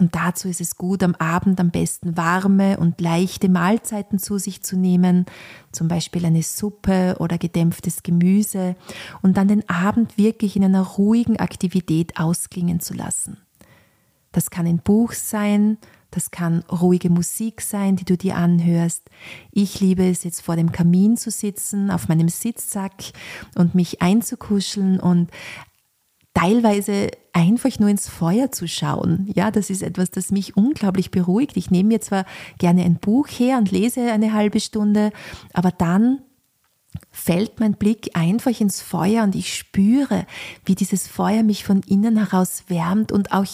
Und 0.00 0.14
dazu 0.14 0.48
ist 0.48 0.62
es 0.62 0.76
gut, 0.76 1.02
am 1.02 1.14
Abend 1.16 1.60
am 1.60 1.70
besten 1.70 2.16
warme 2.16 2.78
und 2.78 3.02
leichte 3.02 3.50
Mahlzeiten 3.50 4.18
zu 4.18 4.38
sich 4.38 4.62
zu 4.62 4.78
nehmen, 4.78 5.26
zum 5.72 5.88
Beispiel 5.88 6.24
eine 6.24 6.42
Suppe 6.42 7.16
oder 7.20 7.36
gedämpftes 7.36 8.02
Gemüse, 8.02 8.76
und 9.20 9.36
dann 9.36 9.46
den 9.46 9.68
Abend 9.68 10.16
wirklich 10.16 10.56
in 10.56 10.64
einer 10.64 10.82
ruhigen 10.82 11.38
Aktivität 11.38 12.18
ausklingen 12.18 12.80
zu 12.80 12.94
lassen. 12.94 13.36
Das 14.32 14.48
kann 14.48 14.66
ein 14.66 14.78
Buch 14.78 15.12
sein, 15.12 15.76
das 16.10 16.30
kann 16.30 16.64
ruhige 16.70 17.10
Musik 17.10 17.60
sein, 17.60 17.96
die 17.96 18.04
du 18.04 18.16
dir 18.16 18.36
anhörst. 18.36 19.10
Ich 19.52 19.80
liebe 19.80 20.08
es 20.08 20.24
jetzt 20.24 20.40
vor 20.40 20.56
dem 20.56 20.72
Kamin 20.72 21.18
zu 21.18 21.30
sitzen, 21.30 21.90
auf 21.90 22.08
meinem 22.08 22.28
Sitzsack 22.28 22.94
und 23.54 23.74
mich 23.74 24.00
einzukuscheln 24.00 24.98
und 24.98 25.30
teilweise 26.40 27.10
einfach 27.32 27.78
nur 27.78 27.90
ins 27.90 28.08
Feuer 28.08 28.50
zu 28.50 28.66
schauen. 28.66 29.30
Ja, 29.34 29.50
das 29.50 29.70
ist 29.70 29.82
etwas, 29.82 30.10
das 30.10 30.30
mich 30.30 30.56
unglaublich 30.56 31.10
beruhigt. 31.10 31.56
Ich 31.56 31.70
nehme 31.70 31.88
mir 31.88 32.00
zwar 32.00 32.24
gerne 32.58 32.84
ein 32.84 32.96
Buch 32.96 33.28
her 33.28 33.58
und 33.58 33.70
lese 33.70 34.10
eine 34.10 34.32
halbe 34.32 34.60
Stunde, 34.60 35.12
aber 35.52 35.70
dann 35.70 36.22
fällt 37.10 37.60
mein 37.60 37.74
Blick 37.74 38.10
einfach 38.14 38.58
ins 38.58 38.80
Feuer 38.80 39.22
und 39.22 39.34
ich 39.34 39.54
spüre, 39.54 40.26
wie 40.64 40.74
dieses 40.74 41.06
Feuer 41.06 41.42
mich 41.42 41.64
von 41.64 41.82
innen 41.86 42.16
heraus 42.16 42.64
wärmt 42.68 43.12
und 43.12 43.32
auch 43.32 43.46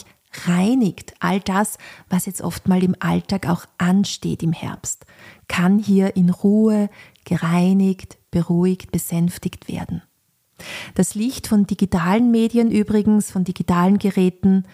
reinigt. 0.47 1.15
All 1.19 1.41
das, 1.41 1.79
was 2.09 2.27
jetzt 2.27 2.41
oft 2.41 2.69
mal 2.69 2.83
im 2.83 2.95
Alltag 3.01 3.49
auch 3.49 3.67
ansteht 3.79 4.43
im 4.43 4.53
Herbst, 4.53 5.07
kann 5.49 5.79
hier 5.79 6.17
in 6.17 6.31
Ruhe 6.31 6.89
gereinigt, 7.25 8.17
beruhigt, 8.31 8.93
besänftigt 8.93 9.69
werden. 9.69 10.03
Das 10.95 11.15
Licht 11.15 11.47
von 11.47 11.67
digitalen 11.67 12.31
Medien 12.31 12.71
übrigens, 12.71 13.31
von 13.31 13.45
digitalen 13.45 13.99
Geräten 13.99 14.65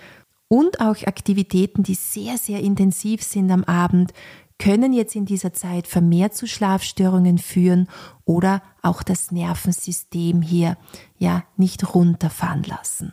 und 0.48 0.80
auch 0.80 0.96
Aktivitäten, 1.06 1.82
die 1.82 1.94
sehr, 1.94 2.38
sehr 2.38 2.60
intensiv 2.60 3.22
sind 3.22 3.50
am 3.50 3.64
Abend, 3.64 4.12
können 4.58 4.92
jetzt 4.92 5.16
in 5.16 5.26
dieser 5.26 5.52
Zeit 5.52 5.88
vermehrt 5.88 6.34
zu 6.34 6.46
Schlafstörungen 6.46 7.38
führen 7.38 7.88
oder 8.24 8.62
auch 8.80 9.02
das 9.02 9.32
Nervensystem 9.32 10.40
hier 10.40 10.76
ja 11.18 11.42
nicht 11.56 11.94
runterfahren 11.94 12.62
lassen. 12.62 13.12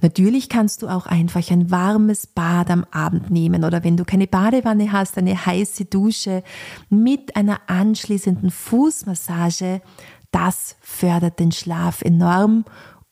Natürlich 0.00 0.48
kannst 0.48 0.82
du 0.82 0.88
auch 0.88 1.06
einfach 1.06 1.50
ein 1.50 1.70
warmes 1.70 2.26
Bad 2.26 2.70
am 2.70 2.84
Abend 2.90 3.30
nehmen 3.30 3.64
oder 3.64 3.84
wenn 3.84 3.96
du 3.96 4.04
keine 4.04 4.26
Badewanne 4.26 4.92
hast, 4.92 5.18
eine 5.18 5.46
heiße 5.46 5.86
Dusche 5.86 6.42
mit 6.88 7.36
einer 7.36 7.60
anschließenden 7.68 8.50
Fußmassage 8.50 9.80
das 10.30 10.76
fördert 10.80 11.38
den 11.38 11.52
Schlaf 11.52 12.02
enorm 12.02 12.64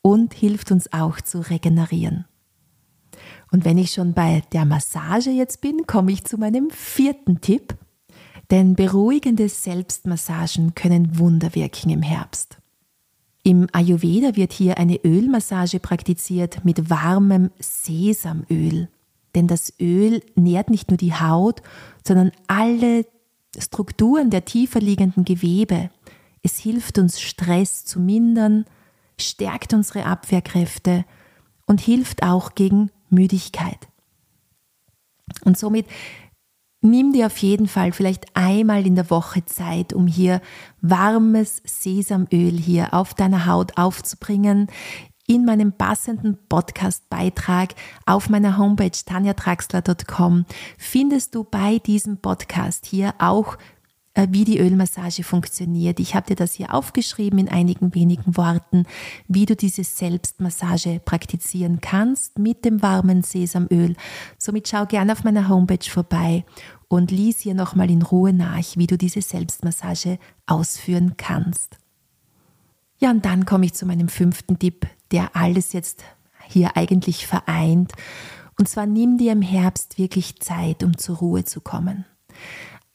und 0.03 0.35
hilft 0.35 0.71
uns 0.71 0.93
auch 0.93 1.21
zu 1.21 1.41
regenerieren. 1.41 2.27
Und 3.51 3.65
wenn 3.65 3.79
ich 3.79 3.93
schon 3.93 4.13
bei 4.13 4.43
der 4.53 4.65
Massage 4.65 5.31
jetzt 5.31 5.61
bin, 5.61 5.87
komme 5.87 6.13
ich 6.13 6.25
zu 6.25 6.39
meinem 6.39 6.71
vierten 6.71 7.41
Tipp. 7.41 7.77
Denn 8.51 8.75
beruhigende 8.75 9.49
Selbstmassagen 9.49 10.75
können 10.75 11.19
Wunder 11.19 11.55
wirken 11.55 11.91
im 11.91 12.03
Herbst. 12.03 12.59
Im 13.43 13.69
Ayurveda 13.73 14.37
wird 14.37 14.53
hier 14.53 14.79
eine 14.79 14.97
Ölmassage 15.05 15.81
praktiziert 15.81 16.65
mit 16.65 16.91
warmem 16.91 17.51
Sesamöl. 17.59 18.89
Denn 19.35 19.47
das 19.47 19.73
Öl 19.81 20.21
nährt 20.35 20.71
nicht 20.71 20.91
nur 20.91 20.97
die 20.97 21.15
Haut, 21.15 21.63
sondern 22.05 22.33
alle 22.47 23.07
Strukturen 23.59 24.31
der 24.31 24.45
tiefer 24.45 24.81
liegenden 24.81 25.25
Gewebe. 25.25 25.91
Es 26.43 26.59
hilft 26.59 26.99
uns, 26.99 27.21
Stress 27.21 27.85
zu 27.85 28.01
mindern, 28.01 28.67
stärkt 29.19 29.73
unsere 29.73 30.05
Abwehrkräfte 30.07 31.05
und 31.67 31.81
hilft 31.81 32.23
auch 32.23 32.55
gegen 32.55 32.91
Müdigkeit. 33.11 33.89
Und 35.45 35.59
somit 35.59 35.87
nimm 36.81 37.13
dir 37.13 37.27
auf 37.27 37.39
jeden 37.39 37.67
Fall 37.67 37.93
vielleicht 37.93 38.37
einmal 38.37 38.87
in 38.87 38.95
der 38.95 39.11
Woche 39.11 39.45
Zeit, 39.45 39.93
um 39.93 40.07
hier 40.07 40.41
warmes 40.81 41.63
Sesamöl 41.65 42.53
hier 42.53 42.95
auf 42.95 43.15
deiner 43.15 43.47
Haut 43.47 43.77
aufzubringen. 43.77 44.69
In 45.29 45.45
meinem 45.45 45.73
passenden 45.73 46.39
Podcast-Beitrag 46.49 47.75
auf 48.07 48.29
meiner 48.29 48.59
Homepage 48.59 48.93
tanjatraxler.com 49.05 50.47
findest 50.79 51.35
du 51.35 51.43
bei 51.43 51.81
diesem 51.81 52.19
Podcast 52.19 52.87
hier 52.87 53.13
auch 53.19 53.59
wie 54.31 54.45
die 54.45 54.59
Ölmassage 54.59 55.23
funktioniert. 55.23 56.01
Ich 56.01 56.15
habe 56.15 56.27
dir 56.27 56.37
das 56.37 56.55
hier 56.55 56.73
aufgeschrieben 56.73 57.39
in 57.39 57.49
einigen 57.49 57.95
wenigen 57.95 58.37
Worten, 58.37 58.87
wie 59.29 59.47
du 59.47 59.55
diese 59.55 59.85
Selbstmassage 59.85 61.01
praktizieren 61.05 61.81
kannst 61.81 62.39
mit 62.39 62.65
dem 62.65 62.83
warmen 62.83 63.23
Sesamöl. 63.23 63.95
Somit 64.39 64.69
schau 64.69 64.87
gerne 64.87 65.13
auf 65.13 65.25
meiner 65.25 65.49
Homepage 65.49 65.89
vorbei 65.89 66.45
und 66.89 67.11
lies 67.11 67.41
hier 67.41 67.55
nochmal 67.55 67.91
in 67.91 68.03
Ruhe 68.03 68.33
nach, 68.33 68.77
wie 68.77 68.87
du 68.87 68.97
diese 68.97 69.21
Selbstmassage 69.21 70.19
ausführen 70.47 71.15
kannst. 71.17 71.77
Ja, 72.99 73.11
und 73.11 73.25
dann 73.27 73.45
komme 73.45 73.67
ich 73.67 73.75
zu 73.75 73.85
meinem 73.85 74.09
fünften 74.09 74.59
Tipp, 74.59 74.87
der 75.11 75.37
alles 75.37 75.75
jetzt 75.75 76.05
hier 76.49 76.77
eigentlich 76.77 77.27
vereint. 77.27 77.93
Und 78.59 78.69
zwar 78.69 78.87
nimm 78.87 79.19
dir 79.19 79.33
im 79.33 79.43
Herbst 79.43 79.99
wirklich 79.99 80.41
Zeit, 80.41 80.83
um 80.83 80.97
zur 80.97 81.19
Ruhe 81.19 81.45
zu 81.45 81.61
kommen 81.61 82.07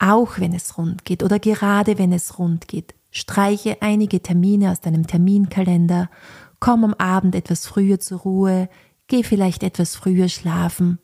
auch 0.02 0.40
wenn 0.40 0.52
es 0.52 0.76
rund 0.76 1.04
geht 1.04 1.22
oder 1.22 1.38
gerade 1.38 1.96
wenn 1.96 2.12
es 2.12 2.38
rund 2.38 2.66
geht. 2.66 2.94
Streiche 3.10 3.80
einige 3.80 4.20
Termine 4.20 4.72
aus 4.72 4.80
deinem 4.80 5.06
Terminkalender, 5.06 6.10
komm 6.58 6.84
am 6.84 6.94
Abend 6.94 7.34
etwas 7.34 7.66
früher 7.66 8.00
zur 8.00 8.20
Ruhe, 8.20 8.68
geh 9.06 9.22
vielleicht 9.22 9.62
etwas 9.62 9.94
früher 9.94 10.28
schlafen 10.28 10.98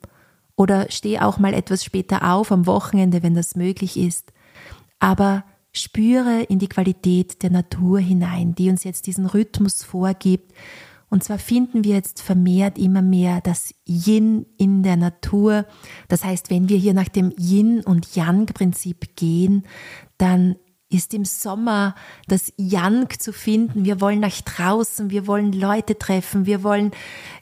oder 0.55 0.87
steh 0.89 1.19
auch 1.19 1.39
mal 1.39 1.53
etwas 1.53 1.85
später 1.85 2.33
auf 2.33 2.51
am 2.51 2.65
Wochenende, 2.65 3.23
wenn 3.23 3.35
das 3.35 3.55
möglich 3.55 3.95
ist. 3.95 4.33
Aber 4.99 5.45
spüre 5.71 6.41
in 6.43 6.59
die 6.59 6.67
Qualität 6.67 7.41
der 7.41 7.51
Natur 7.51 7.99
hinein, 7.99 8.53
die 8.53 8.69
uns 8.69 8.83
jetzt 8.83 9.07
diesen 9.07 9.27
Rhythmus 9.27 9.83
vorgibt 9.83 10.51
und 11.09 11.23
zwar 11.23 11.39
finden 11.39 11.83
wir 11.83 11.95
jetzt 11.95 12.21
vermehrt 12.21 12.77
immer 12.77 13.01
mehr 13.01 13.41
das 13.41 13.73
Yin 13.87 14.45
in 14.57 14.83
der 14.83 14.95
Natur. 14.95 15.65
Das 16.07 16.23
heißt, 16.23 16.49
wenn 16.49 16.69
wir 16.69 16.77
hier 16.77 16.93
nach 16.93 17.09
dem 17.09 17.33
Yin 17.37 17.81
und 17.81 18.15
Yang-Prinzip 18.15 19.15
gehen, 19.15 19.63
dann 20.17 20.55
ist 20.91 21.13
im 21.13 21.25
Sommer 21.25 21.95
das 22.27 22.51
Yang 22.57 23.19
zu 23.19 23.31
finden. 23.31 23.85
Wir 23.85 24.01
wollen 24.01 24.19
nach 24.19 24.41
draußen, 24.41 25.11
wir 25.11 25.27
wollen 25.27 25.53
Leute 25.53 25.97
treffen, 25.97 26.45
wir 26.47 26.63
wollen 26.63 26.91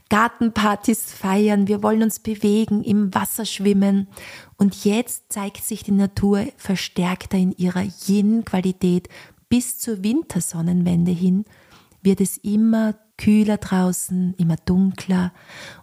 Gartenpartys 0.10 1.12
feiern, 1.14 1.68
wir 1.68 1.82
wollen 1.82 2.04
uns 2.04 2.20
bewegen, 2.20 2.84
im 2.84 3.14
Wasser 3.14 3.46
schwimmen. 3.46 4.08
Und 4.58 4.84
jetzt 4.84 5.32
zeigt 5.32 5.64
sich 5.64 5.84
die 5.84 5.92
Natur 5.92 6.46
verstärkter 6.58 7.38
in 7.38 7.54
ihrer 7.54 7.84
Yin-Qualität 8.08 9.08
bis 9.50 9.80
zur 9.80 10.04
Wintersonnenwende 10.04 11.12
hin, 11.12 11.46
wird 12.02 12.20
es 12.20 12.38
immer 12.38 12.96
kühler 13.18 13.58
draußen, 13.58 14.34
immer 14.38 14.56
dunkler 14.58 15.34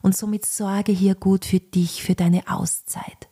und 0.03 0.17
somit 0.17 0.47
sorge 0.47 0.93
hier 0.93 1.15
gut 1.15 1.45
für 1.45 1.61
dich, 1.61 2.03
für 2.03 2.15
deine 2.15 2.49
Auszeit. 2.49 3.29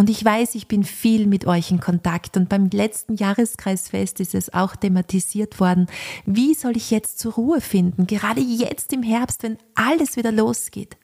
Und 0.00 0.08
ich 0.08 0.24
weiß, 0.24 0.54
ich 0.54 0.66
bin 0.66 0.82
viel 0.82 1.26
mit 1.26 1.46
euch 1.46 1.70
in 1.70 1.78
Kontakt 1.78 2.38
und 2.38 2.48
beim 2.48 2.70
letzten 2.72 3.16
Jahreskreisfest 3.16 4.18
ist 4.20 4.34
es 4.34 4.50
auch 4.54 4.74
thematisiert 4.74 5.60
worden. 5.60 5.88
Wie 6.24 6.54
soll 6.54 6.76
ich 6.78 6.90
jetzt 6.90 7.18
zur 7.18 7.34
Ruhe 7.34 7.60
finden? 7.60 8.06
Gerade 8.06 8.40
jetzt 8.40 8.94
im 8.94 9.02
Herbst, 9.02 9.42
wenn 9.42 9.58
alles 9.74 10.16
wieder 10.16 10.32
losgeht. 10.32 10.96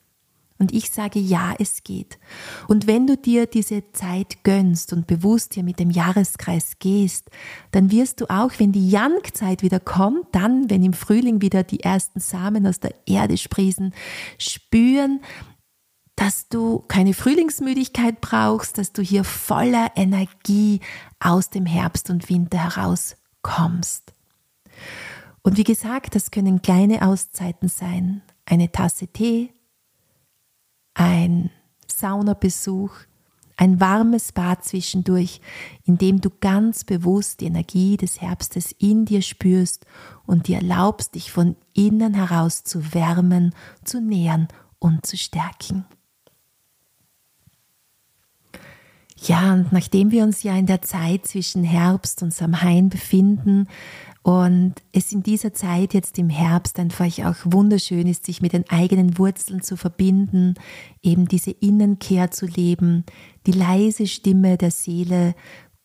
Und 0.59 0.73
ich 0.73 0.91
sage, 0.91 1.19
ja, 1.19 1.55
es 1.59 1.85
geht. 1.85 2.19
Und 2.67 2.87
wenn 2.87 3.07
du 3.07 3.17
dir 3.17 3.47
diese 3.47 3.93
Zeit 3.93 4.43
gönnst 4.43 4.93
und 4.93 5.07
bewusst 5.07 5.55
hier 5.55 5.63
mit 5.63 5.79
dem 5.79 5.91
Jahreskreis 5.91 6.79
gehst, 6.79 7.31
dann 7.73 7.91
wirst 7.91 8.21
du 8.21 8.27
auch, 8.31 8.53
wenn 8.59 8.73
die 8.73 8.89
Jankzeit 8.89 9.63
wieder 9.63 9.81
kommt, 9.81 10.27
dann, 10.33 10.71
wenn 10.71 10.83
im 10.83 10.95
Frühling 10.95 11.43
wieder 11.43 11.63
die 11.63 11.81
ersten 11.81 12.21
Samen 12.21 12.67
aus 12.67 12.81
der 12.81 12.95
Erde 13.07 13.37
sprießen, 13.37 13.93
spüren, 14.39 15.21
dass 16.17 16.49
du 16.49 16.83
keine 16.89 17.13
Frühlingsmüdigkeit 17.13 18.23
brauchst, 18.23 18.79
dass 18.79 18.93
du 18.93 19.03
hier 19.03 19.23
voller 19.23 19.93
Energie 19.97 20.81
aus 21.21 21.51
dem 21.51 21.67
Herbst 21.67 22.09
und 22.09 22.31
Winter 22.31 22.77
herauskommst. 22.77 24.15
Und 25.43 25.59
wie 25.59 25.65
gesagt, 25.65 26.15
das 26.15 26.31
können 26.31 26.63
kleine 26.63 27.07
Auszeiten 27.07 27.69
sein. 27.69 28.23
Eine 28.47 28.73
Tasse 28.73 29.07
Tee, 29.07 29.53
ein 30.97 31.51
Saunabesuch, 31.87 32.91
ein 33.59 33.81
warmes 33.81 34.33
Bad 34.33 34.65
zwischendurch, 34.65 35.41
in 35.85 35.99
dem 35.99 36.21
du 36.21 36.31
ganz 36.41 36.85
bewusst 36.85 37.41
die 37.41 37.47
Energie 37.47 37.97
des 37.97 38.21
Herbstes 38.21 38.73
in 38.79 39.05
dir 39.05 39.23
spürst 39.23 39.87
und 40.27 40.49
dir 40.49 40.57
erlaubst, 40.57 41.15
dich 41.15 41.31
von 41.31 41.57
innen 41.73 42.15
heraus 42.15 42.65
zu 42.65 42.95
wärmen, 42.95 43.55
zu 43.85 44.01
nähern 44.01 44.49
und 44.79 45.07
zu 45.07 45.17
stärken. 45.17 45.87
Ja, 49.27 49.55
und 49.55 49.73
nachdem 49.73 50.13
wir 50.13 50.23
uns 50.23 50.45
ja 50.45 50.57
in 50.57 50.67
der 50.67 50.83
Zeit 50.83 51.27
zwischen 51.27 51.65
Herbst 51.65 52.23
und 52.23 52.33
Samhain 52.33 52.91
befinden 52.91 53.67
und 54.23 54.75
es 54.93 55.11
in 55.11 55.25
dieser 55.25 55.53
Zeit 55.53 55.95
jetzt 55.95 56.17
im 56.19 56.31
Herbst 56.31 56.79
einfach 56.79 57.07
auch 57.25 57.37
wunderschön 57.45 58.07
ist, 58.07 58.25
sich 58.25 58.41
mit 58.41 58.53
den 58.53 58.69
eigenen 58.71 59.19
Wurzeln 59.19 59.63
zu 59.63 59.77
verbinden, 59.77 60.55
eben 61.03 61.27
diese 61.27 61.51
Innenkehr 61.51 62.31
zu 62.31 62.47
leben, 62.47 63.05
die 63.47 63.53
leise 63.53 64.07
Stimme 64.07 64.59
der 64.59 64.71
Seele 64.71 65.35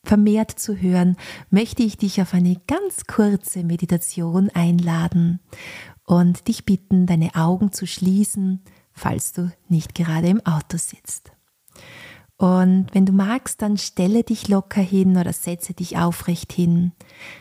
vermehrt 0.04 0.52
zu 0.52 0.76
hören, 0.76 1.18
möchte 1.50 1.82
ich 1.82 1.98
dich 1.98 2.22
auf 2.22 2.36
eine 2.36 2.58
ganz 2.68 3.06
kurze 3.08 3.64
Meditation 3.64 4.52
einladen 4.54 5.40
und 6.06 6.48
dich 6.48 6.64
bitten, 6.66 7.08
deine 7.08 7.34
Augen 7.34 7.72
zu 7.72 7.88
schließen, 7.88 8.62
falls 8.94 9.34
du 9.34 9.52
nicht 9.68 9.96
gerade 9.96 10.28
im 10.28 10.46
Auto 10.46 10.78
sitzt. 10.78 11.32
Und 12.42 12.88
wenn 12.94 13.06
du 13.06 13.12
magst, 13.12 13.62
dann 13.62 13.78
stelle 13.78 14.24
dich 14.24 14.48
locker 14.48 14.82
hin 14.82 15.16
oder 15.16 15.32
setze 15.32 15.76
dich 15.76 15.98
aufrecht 15.98 16.52
hin. 16.52 16.92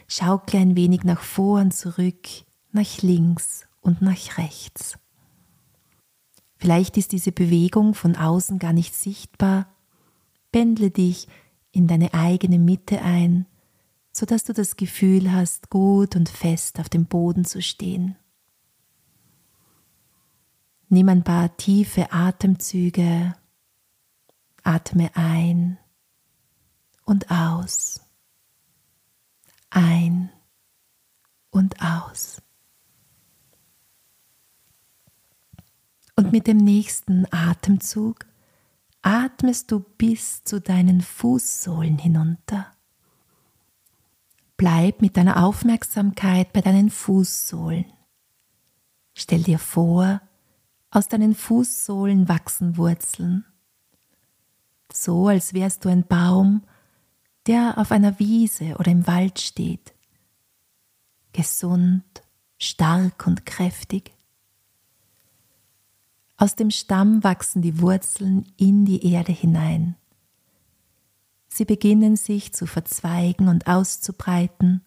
Schaukle 0.07 0.59
ein 0.59 0.77
wenig 0.77 1.05
nach 1.05 1.23
vor 1.23 1.59
und 1.59 1.73
zurück, 1.73 2.29
nach 2.73 3.01
links 3.01 3.67
und 3.81 4.03
nach 4.03 4.37
rechts. 4.37 4.99
Vielleicht 6.59 6.99
ist 6.99 7.13
diese 7.13 7.33
Bewegung 7.33 7.95
von 7.95 8.15
außen 8.15 8.59
gar 8.59 8.75
nicht 8.75 8.95
sichtbar. 8.95 9.75
Pendle 10.53 10.91
dich 10.91 11.29
in 11.73 11.87
deine 11.87 12.13
eigene 12.13 12.59
Mitte 12.59 13.01
ein, 13.01 13.47
sodass 14.13 14.45
du 14.45 14.53
das 14.53 14.77
Gefühl 14.77 15.33
hast, 15.33 15.71
gut 15.71 16.15
und 16.15 16.29
fest 16.29 16.79
auf 16.79 16.91
dem 16.91 17.07
Boden 17.07 17.47
zu 17.47 17.63
stehen. 17.63 18.17
Nimm 20.91 21.09
ein 21.09 21.25
paar 21.25 21.57
tiefe 21.57 22.13
Atemzüge 22.13 23.35
Atme 24.65 25.11
ein 25.15 25.79
und 27.05 27.31
aus. 27.31 28.01
Ein 29.71 30.31
und 31.51 31.81
aus. 31.81 32.43
Und 36.17 36.33
mit 36.33 36.47
dem 36.47 36.59
nächsten 36.59 37.27
Atemzug 37.33 38.27
atmest 39.03 39.73
du 39.73 39.81
bis 39.81 40.45
zu 40.45 40.61
deinen 40.61 41.01
Fußsohlen 41.01 41.99
hinunter. 41.99 42.73
Bleib 44.57 45.01
mit 45.01 45.17
deiner 45.17 45.43
Aufmerksamkeit 45.43 46.53
bei 46.53 46.61
deinen 46.61 46.91
Fußsohlen. 46.91 47.87
Stell 49.15 49.43
dir 49.43 49.59
vor, 49.59 50.21
aus 50.91 51.09
deinen 51.09 51.35
Fußsohlen 51.35 52.29
wachsen 52.29 52.77
Wurzeln 52.77 53.47
so 54.93 55.29
als 55.29 55.55
wärst 55.55 55.85
du 55.85 55.89
ein 55.89 56.07
Baum, 56.07 56.63
der 57.47 57.79
auf 57.79 57.91
einer 57.91 58.19
Wiese 58.19 58.77
oder 58.79 58.91
im 58.91 59.07
Wald 59.07 59.41
steht, 59.41 59.95
gesund, 61.33 62.05
stark 62.59 63.27
und 63.27 63.47
kräftig. 63.47 64.13
Aus 66.37 66.57
dem 66.57 66.71
Stamm 66.71 67.23
wachsen 67.23 67.63
die 67.63 67.81
Wurzeln 67.81 68.47
in 68.57 68.85
die 68.85 69.13
Erde 69.13 69.33
hinein. 69.33 69.97
Sie 71.49 71.65
beginnen 71.65 72.17
sich 72.17 72.53
zu 72.53 72.67
verzweigen 72.67 73.49
und 73.49 73.67
auszubreiten. 73.67 74.83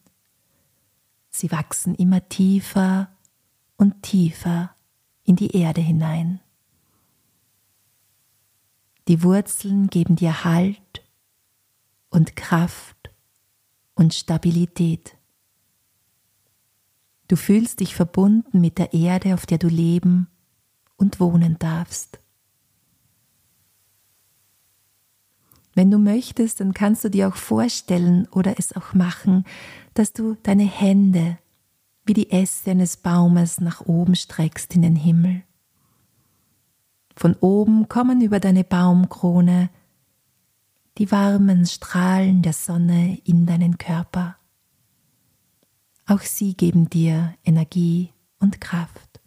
Sie 1.30 1.52
wachsen 1.52 1.94
immer 1.96 2.28
tiefer 2.30 3.10
und 3.78 4.02
tiefer 4.02 4.74
in 5.24 5.36
die 5.36 5.56
Erde 5.56 5.82
hinein. 5.82 6.40
Die 9.08 9.24
Wurzeln 9.24 9.88
geben 9.88 10.16
dir 10.16 10.44
Halt 10.44 11.04
und 12.10 12.36
Kraft 12.36 13.12
und 13.96 14.14
Stabilität. 14.14 15.18
Du 17.28 17.36
fühlst 17.36 17.80
dich 17.80 17.96
verbunden 17.96 18.62
mit 18.62 18.78
der 18.78 18.94
Erde, 18.94 19.34
auf 19.34 19.46
der 19.46 19.58
du 19.58 19.68
leben 19.68 20.28
und 20.98 21.20
wohnen 21.20 21.58
darfst. 21.60 22.20
Wenn 25.76 25.90
du 25.90 25.98
möchtest, 25.98 26.60
dann 26.60 26.74
kannst 26.74 27.04
du 27.04 27.10
dir 27.10 27.28
auch 27.28 27.36
vorstellen 27.36 28.28
oder 28.30 28.60
es 28.60 28.76
auch 28.76 28.94
machen, 28.94 29.44
dass 29.96 30.14
du 30.14 30.36
deine 30.44 30.66
Hände 30.66 31.40
wie 32.06 32.14
die 32.14 32.32
Äste 32.32 32.72
eines 32.72 32.98
Baumes 32.98 33.60
nach 33.60 33.82
oben 33.82 34.16
streckst 34.16 34.76
in 34.76 34.84
den 34.84 34.96
Himmel. 34.96 35.44
Von 37.16 37.36
oben 37.36 37.88
kommen 37.90 38.22
über 38.22 38.40
deine 38.40 38.64
Baumkrone 38.64 39.70
die 40.98 41.12
warmen 41.12 41.66
Strahlen 41.66 42.42
der 42.42 42.54
Sonne 42.54 43.20
in 43.26 43.46
deinen 43.46 43.78
Körper. 43.78 44.38
Auch 46.06 46.22
sie 46.22 46.56
geben 46.56 46.90
dir 46.90 47.34
Energie 47.44 48.14
und 48.40 48.62
Kraft. 48.62 49.22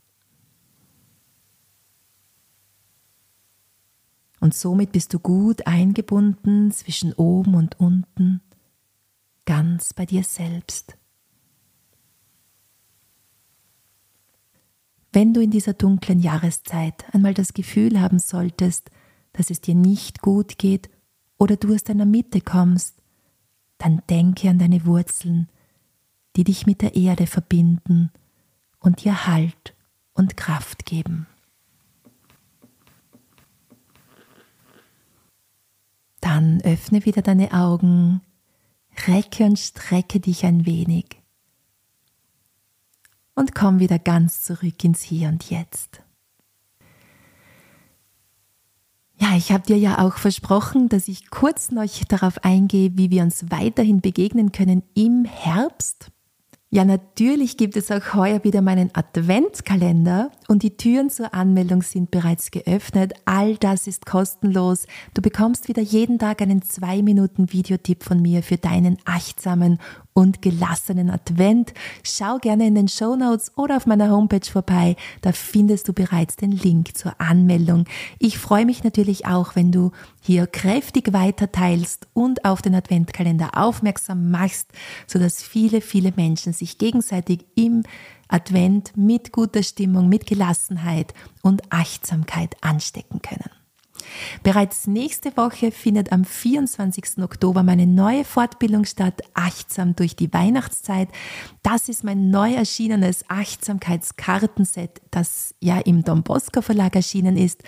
Und 4.39 4.55
somit 4.55 4.93
bist 4.93 5.13
du 5.13 5.19
gut 5.19 5.67
eingebunden 5.67 6.71
zwischen 6.71 7.13
oben 7.15 7.55
und 7.55 7.81
unten, 7.81 8.43
ganz 9.45 9.93
bei 9.93 10.07
dir 10.07 10.23
selbst. 10.23 10.97
Wenn 15.17 15.33
du 15.33 15.41
in 15.41 15.51
dieser 15.51 15.73
dunklen 15.73 16.21
Jahreszeit 16.21 17.07
einmal 17.15 17.33
das 17.33 17.55
Gefühl 17.55 18.03
haben 18.03 18.19
solltest, 18.19 18.91
dass 19.33 19.49
es 19.49 19.63
dir 19.63 19.75
nicht 19.75 20.21
gut 20.21 20.59
geht 20.59 20.91
oder 21.39 21.57
du 21.57 21.75
aus 21.75 21.85
deiner 21.85 22.05
Mitte 22.05 22.43
kommst, 22.43 23.01
dann 23.79 24.03
denke 24.11 24.51
an 24.51 24.59
deine 24.59 24.85
Wurzeln, 24.85 25.49
die 26.37 26.45
dich 26.45 26.67
mit 26.67 26.83
der 26.83 26.97
Erde 26.97 27.27
verbinden 27.27 28.11
und 28.79 29.05
dir 29.05 29.27
Halt 29.27 29.75
und 30.13 30.37
Kraft 30.37 30.85
geben. 30.85 31.27
Dann 36.21 36.61
öffne 36.61 37.07
wieder 37.07 37.23
deine 37.23 37.53
Augen, 37.53 38.21
recke 39.07 39.45
und 39.45 39.59
strecke 39.59 40.21
dich 40.21 40.45
ein 40.45 40.67
wenig 40.67 41.23
und 43.37 43.55
komm 43.55 43.79
wieder 43.79 44.01
ganz 44.01 44.43
zurück 44.43 44.83
ins 44.83 45.03
Hier 45.03 45.29
und 45.29 45.49
Jetzt. 45.49 46.03
Ja, 49.19 49.37
ich 49.37 49.53
habe 49.53 49.65
dir 49.65 49.79
ja 49.79 50.05
auch 50.05 50.17
versprochen, 50.17 50.89
dass 50.89 51.09
ich 51.09 51.31
kurz 51.31 51.71
noch 51.71 51.87
darauf 52.09 52.45
eingehe, 52.45 52.91
wie 52.97 53.11
wir 53.11 53.23
uns 53.23 53.47
weiterhin 53.51 54.01
begegnen 54.01 54.53
können 54.53 54.83
im 54.95 55.25
Herbst. 55.25 56.11
Ja, 56.69 56.85
natürlich 56.85 57.57
gibt 57.57 57.77
es 57.77 57.91
auch 57.91 58.15
heuer 58.15 58.43
wieder 58.45 58.61
meinen 58.61 58.91
Adventskalender 58.95 60.33
und 60.49 60.63
die 60.63 60.77
Türen 60.77 61.09
zur 61.09 61.33
Anmeldung 61.33 61.81
sind 61.81 62.11
bereits 62.11 62.51
geöffnet. 62.51 63.15
All 63.25 63.57
das 63.57 63.87
ist 63.87 64.05
kostenlos. 64.05 64.87
Du 65.15 65.23
bekommst 65.23 65.69
wieder 65.69 65.81
jeden 65.81 66.19
Tag 66.19 66.43
einen 66.43 66.63
2 66.63 67.03
Minuten 67.03 67.53
Videotipp 67.53 68.03
von 68.03 68.21
mir 68.21 68.43
für 68.43 68.59
deinen 68.59 68.99
achtsamen 69.05 69.79
und 70.17 70.41
gelassenen 70.41 71.11
Advent. 71.11 71.75
Schau 72.03 72.39
gerne 72.39 72.67
in 72.67 72.75
den 72.75 72.89
Show 72.89 73.17
Notes 73.17 73.53
oder 73.55 73.77
auf 73.77 73.85
meiner 73.85 74.11
Homepage 74.11 74.51
vorbei. 74.51 74.97
Da 75.21 75.33
findest 75.33 75.89
du 75.89 75.93
bereits 75.93 76.37
den 76.37 76.53
Link 76.53 76.97
zur 76.97 77.21
Anmeldung. 77.21 77.85
Ich 78.19 78.39
freue 78.39 78.65
mich 78.65 78.83
natürlich 78.83 79.27
auch, 79.27 79.57
wenn 79.57 79.73
du 79.73 79.93
hier 80.23 80.47
kräftig 80.47 81.13
weiter 81.13 81.53
teilst 81.53 82.09
und 82.15 82.47
auf 82.47 82.63
den 82.63 82.75
Adventkalender 82.75 83.59
aufmerksam 83.59 84.31
machst, 84.31 84.71
sodass 85.07 85.43
viele, 85.43 85.83
viele 85.83 86.15
Menschen 86.17 86.55
sich 86.55 86.79
gegenseitig 86.79 87.45
im 87.55 87.83
Advent 88.29 88.97
mit 88.97 89.33
guter 89.33 89.63
Stimmung, 89.63 90.09
mit 90.09 90.27
Gelassenheit 90.27 91.13
und 91.43 91.71
Achtsamkeit 91.71 92.57
anstecken 92.63 93.21
können. 93.21 93.51
Bereits 94.43 94.87
nächste 94.87 95.37
Woche 95.37 95.71
findet 95.71 96.13
am 96.13 96.25
24. 96.25 97.19
Oktober 97.23 97.63
meine 97.63 97.87
neue 97.87 98.25
Fortbildung 98.25 98.85
statt, 98.85 99.23
Achtsam 99.35 99.97
durch 99.97 100.17
die 100.17 100.33
Weihnachtszeit. 100.33 101.09
Das 101.63 101.89
ist 101.89 102.05
mein 102.05 102.31
neu 102.31 102.55
erschienenes 102.55 103.25
Achtsamkeitskartenset, 103.29 105.03
das 105.11 105.55
ja 105.61 105.79
im 105.79 106.05
Don 106.05 106.23
Bosco 106.23 106.63
Verlag 106.63 106.97
erschienen 106.97 107.37
ist. 107.37 107.63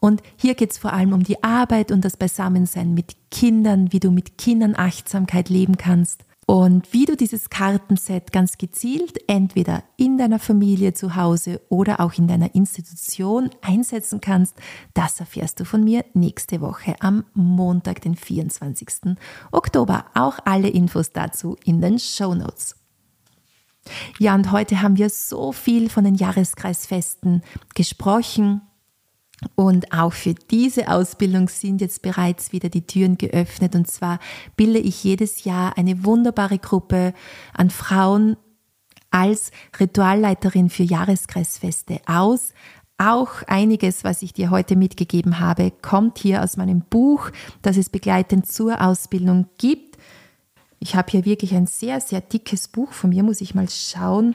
Und 0.00 0.22
hier 0.36 0.54
geht 0.54 0.72
es 0.72 0.78
vor 0.78 0.92
allem 0.92 1.12
um 1.12 1.22
die 1.22 1.42
Arbeit 1.42 1.90
und 1.92 2.04
das 2.04 2.16
Beisammensein 2.16 2.94
mit 2.94 3.16
Kindern, 3.30 3.92
wie 3.92 4.00
du 4.00 4.10
mit 4.10 4.38
Kindern 4.38 4.74
Achtsamkeit 4.76 5.48
leben 5.48 5.76
kannst 5.76 6.27
und 6.50 6.94
wie 6.94 7.04
du 7.04 7.14
dieses 7.14 7.50
Kartenset 7.50 8.32
ganz 8.32 8.56
gezielt 8.56 9.18
entweder 9.26 9.84
in 9.98 10.16
deiner 10.16 10.38
Familie 10.38 10.94
zu 10.94 11.14
Hause 11.14 11.60
oder 11.68 12.00
auch 12.00 12.14
in 12.14 12.26
deiner 12.26 12.54
Institution 12.54 13.50
einsetzen 13.60 14.22
kannst, 14.22 14.56
das 14.94 15.20
erfährst 15.20 15.60
du 15.60 15.66
von 15.66 15.84
mir 15.84 16.06
nächste 16.14 16.62
Woche 16.62 16.94
am 17.00 17.24
Montag, 17.34 18.00
den 18.00 18.16
24. 18.16 19.14
Oktober. 19.52 20.06
Auch 20.14 20.38
alle 20.46 20.70
Infos 20.70 21.12
dazu 21.12 21.54
in 21.66 21.82
den 21.82 21.98
Show 21.98 22.34
Notes. 22.34 22.76
Ja, 24.18 24.34
und 24.34 24.50
heute 24.50 24.80
haben 24.80 24.96
wir 24.96 25.10
so 25.10 25.52
viel 25.52 25.90
von 25.90 26.04
den 26.04 26.14
Jahreskreisfesten 26.14 27.42
gesprochen 27.74 28.62
und 29.54 29.92
auch 29.92 30.12
für 30.12 30.34
diese 30.34 30.88
Ausbildung 30.88 31.48
sind 31.48 31.80
jetzt 31.80 32.02
bereits 32.02 32.52
wieder 32.52 32.68
die 32.68 32.86
Türen 32.86 33.18
geöffnet. 33.18 33.74
Und 33.74 33.88
zwar 33.88 34.18
bilde 34.56 34.78
ich 34.78 35.04
jedes 35.04 35.44
Jahr 35.44 35.78
eine 35.78 36.04
wunderbare 36.04 36.58
Gruppe 36.58 37.14
an 37.54 37.70
Frauen 37.70 38.36
als 39.10 39.50
Ritualleiterin 39.78 40.70
für 40.70 40.82
Jahreskreisfeste 40.82 42.00
aus. 42.06 42.52
Auch 42.98 43.42
einiges, 43.46 44.02
was 44.02 44.22
ich 44.22 44.32
dir 44.32 44.50
heute 44.50 44.74
mitgegeben 44.74 45.38
habe, 45.38 45.70
kommt 45.70 46.18
hier 46.18 46.42
aus 46.42 46.56
meinem 46.56 46.80
Buch, 46.80 47.30
das 47.62 47.76
es 47.76 47.90
begleitend 47.90 48.50
zur 48.50 48.80
Ausbildung 48.82 49.46
gibt. 49.56 49.98
Ich 50.80 50.96
habe 50.96 51.10
hier 51.10 51.24
wirklich 51.24 51.54
ein 51.54 51.66
sehr, 51.66 52.00
sehr 52.00 52.20
dickes 52.20 52.66
Buch 52.66 52.92
von 52.92 53.10
mir, 53.10 53.22
muss 53.22 53.40
ich 53.40 53.54
mal 53.54 53.68
schauen. 53.68 54.34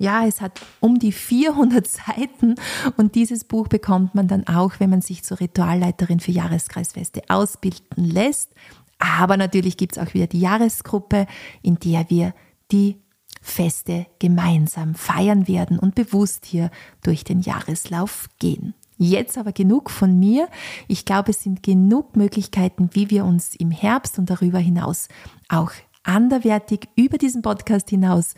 Ja, 0.00 0.26
es 0.26 0.40
hat 0.40 0.62
um 0.80 0.98
die 0.98 1.12
400 1.12 1.86
Seiten 2.08 2.54
und 2.96 3.14
dieses 3.14 3.44
Buch 3.44 3.68
bekommt 3.68 4.14
man 4.14 4.28
dann 4.28 4.46
auch, 4.46 4.80
wenn 4.80 4.88
man 4.88 5.02
sich 5.02 5.24
zur 5.24 5.40
Ritualleiterin 5.40 6.20
für 6.20 6.30
Jahreskreisfeste 6.30 7.22
ausbilden 7.28 8.06
lässt. 8.06 8.50
Aber 8.98 9.36
natürlich 9.36 9.76
gibt 9.76 9.98
es 9.98 10.02
auch 10.02 10.14
wieder 10.14 10.26
die 10.26 10.40
Jahresgruppe, 10.40 11.26
in 11.60 11.78
der 11.80 12.08
wir 12.08 12.32
die 12.72 12.96
Feste 13.42 14.06
gemeinsam 14.18 14.94
feiern 14.94 15.46
werden 15.46 15.78
und 15.78 15.94
bewusst 15.94 16.46
hier 16.46 16.70
durch 17.02 17.22
den 17.22 17.42
Jahreslauf 17.42 18.28
gehen. 18.38 18.72
Jetzt 18.96 19.36
aber 19.36 19.52
genug 19.52 19.90
von 19.90 20.18
mir. 20.18 20.48
Ich 20.88 21.04
glaube, 21.04 21.32
es 21.32 21.42
sind 21.42 21.62
genug 21.62 22.16
Möglichkeiten, 22.16 22.88
wie 22.94 23.10
wir 23.10 23.26
uns 23.26 23.54
im 23.54 23.70
Herbst 23.70 24.18
und 24.18 24.30
darüber 24.30 24.58
hinaus 24.60 25.08
auch 25.50 25.72
anderwertig 26.04 26.88
über 26.96 27.18
diesen 27.18 27.42
Podcast 27.42 27.90
hinaus 27.90 28.34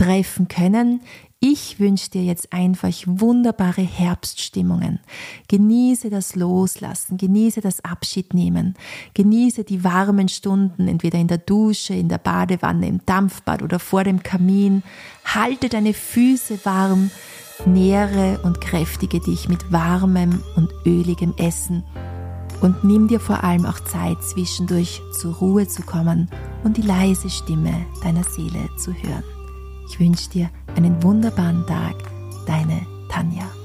treffen 0.00 0.48
können. 0.48 1.02
Ich 1.40 1.78
wünsche 1.78 2.10
dir 2.10 2.22
jetzt 2.22 2.52
einfach 2.52 2.88
wunderbare 3.06 3.82
Herbststimmungen. 3.82 5.00
Genieße 5.48 6.08
das 6.08 6.36
Loslassen, 6.36 7.18
genieße 7.18 7.60
das 7.60 7.84
Abschiednehmen, 7.84 8.74
genieße 9.14 9.64
die 9.64 9.84
warmen 9.84 10.28
Stunden, 10.28 10.88
entweder 10.88 11.18
in 11.18 11.28
der 11.28 11.38
Dusche, 11.38 11.94
in 11.94 12.08
der 12.08 12.18
Badewanne, 12.18 12.88
im 12.88 13.04
Dampfbad 13.04 13.62
oder 13.62 13.78
vor 13.78 14.04
dem 14.04 14.22
Kamin. 14.22 14.82
Halte 15.24 15.68
deine 15.68 15.92
Füße 15.92 16.60
warm, 16.64 17.10
nähre 17.66 18.40
und 18.42 18.60
kräftige 18.62 19.20
dich 19.20 19.48
mit 19.48 19.70
warmem 19.70 20.42
und 20.56 20.70
öligem 20.86 21.34
Essen 21.36 21.82
und 22.62 22.84
nimm 22.84 23.08
dir 23.08 23.20
vor 23.20 23.44
allem 23.44 23.66
auch 23.66 23.80
Zeit, 23.80 24.22
zwischendurch 24.22 25.02
zur 25.18 25.34
Ruhe 25.34 25.66
zu 25.68 25.82
kommen 25.82 26.28
und 26.64 26.76
die 26.76 26.82
leise 26.82 27.28
Stimme 27.30 27.86
deiner 28.02 28.24
Seele 28.24 28.68
zu 28.76 28.92
hören. 28.92 29.39
Ich 29.90 29.98
wünsche 29.98 30.30
dir 30.30 30.50
einen 30.76 31.02
wunderbaren 31.02 31.66
Tag, 31.66 31.96
deine 32.46 32.86
Tanja. 33.08 33.59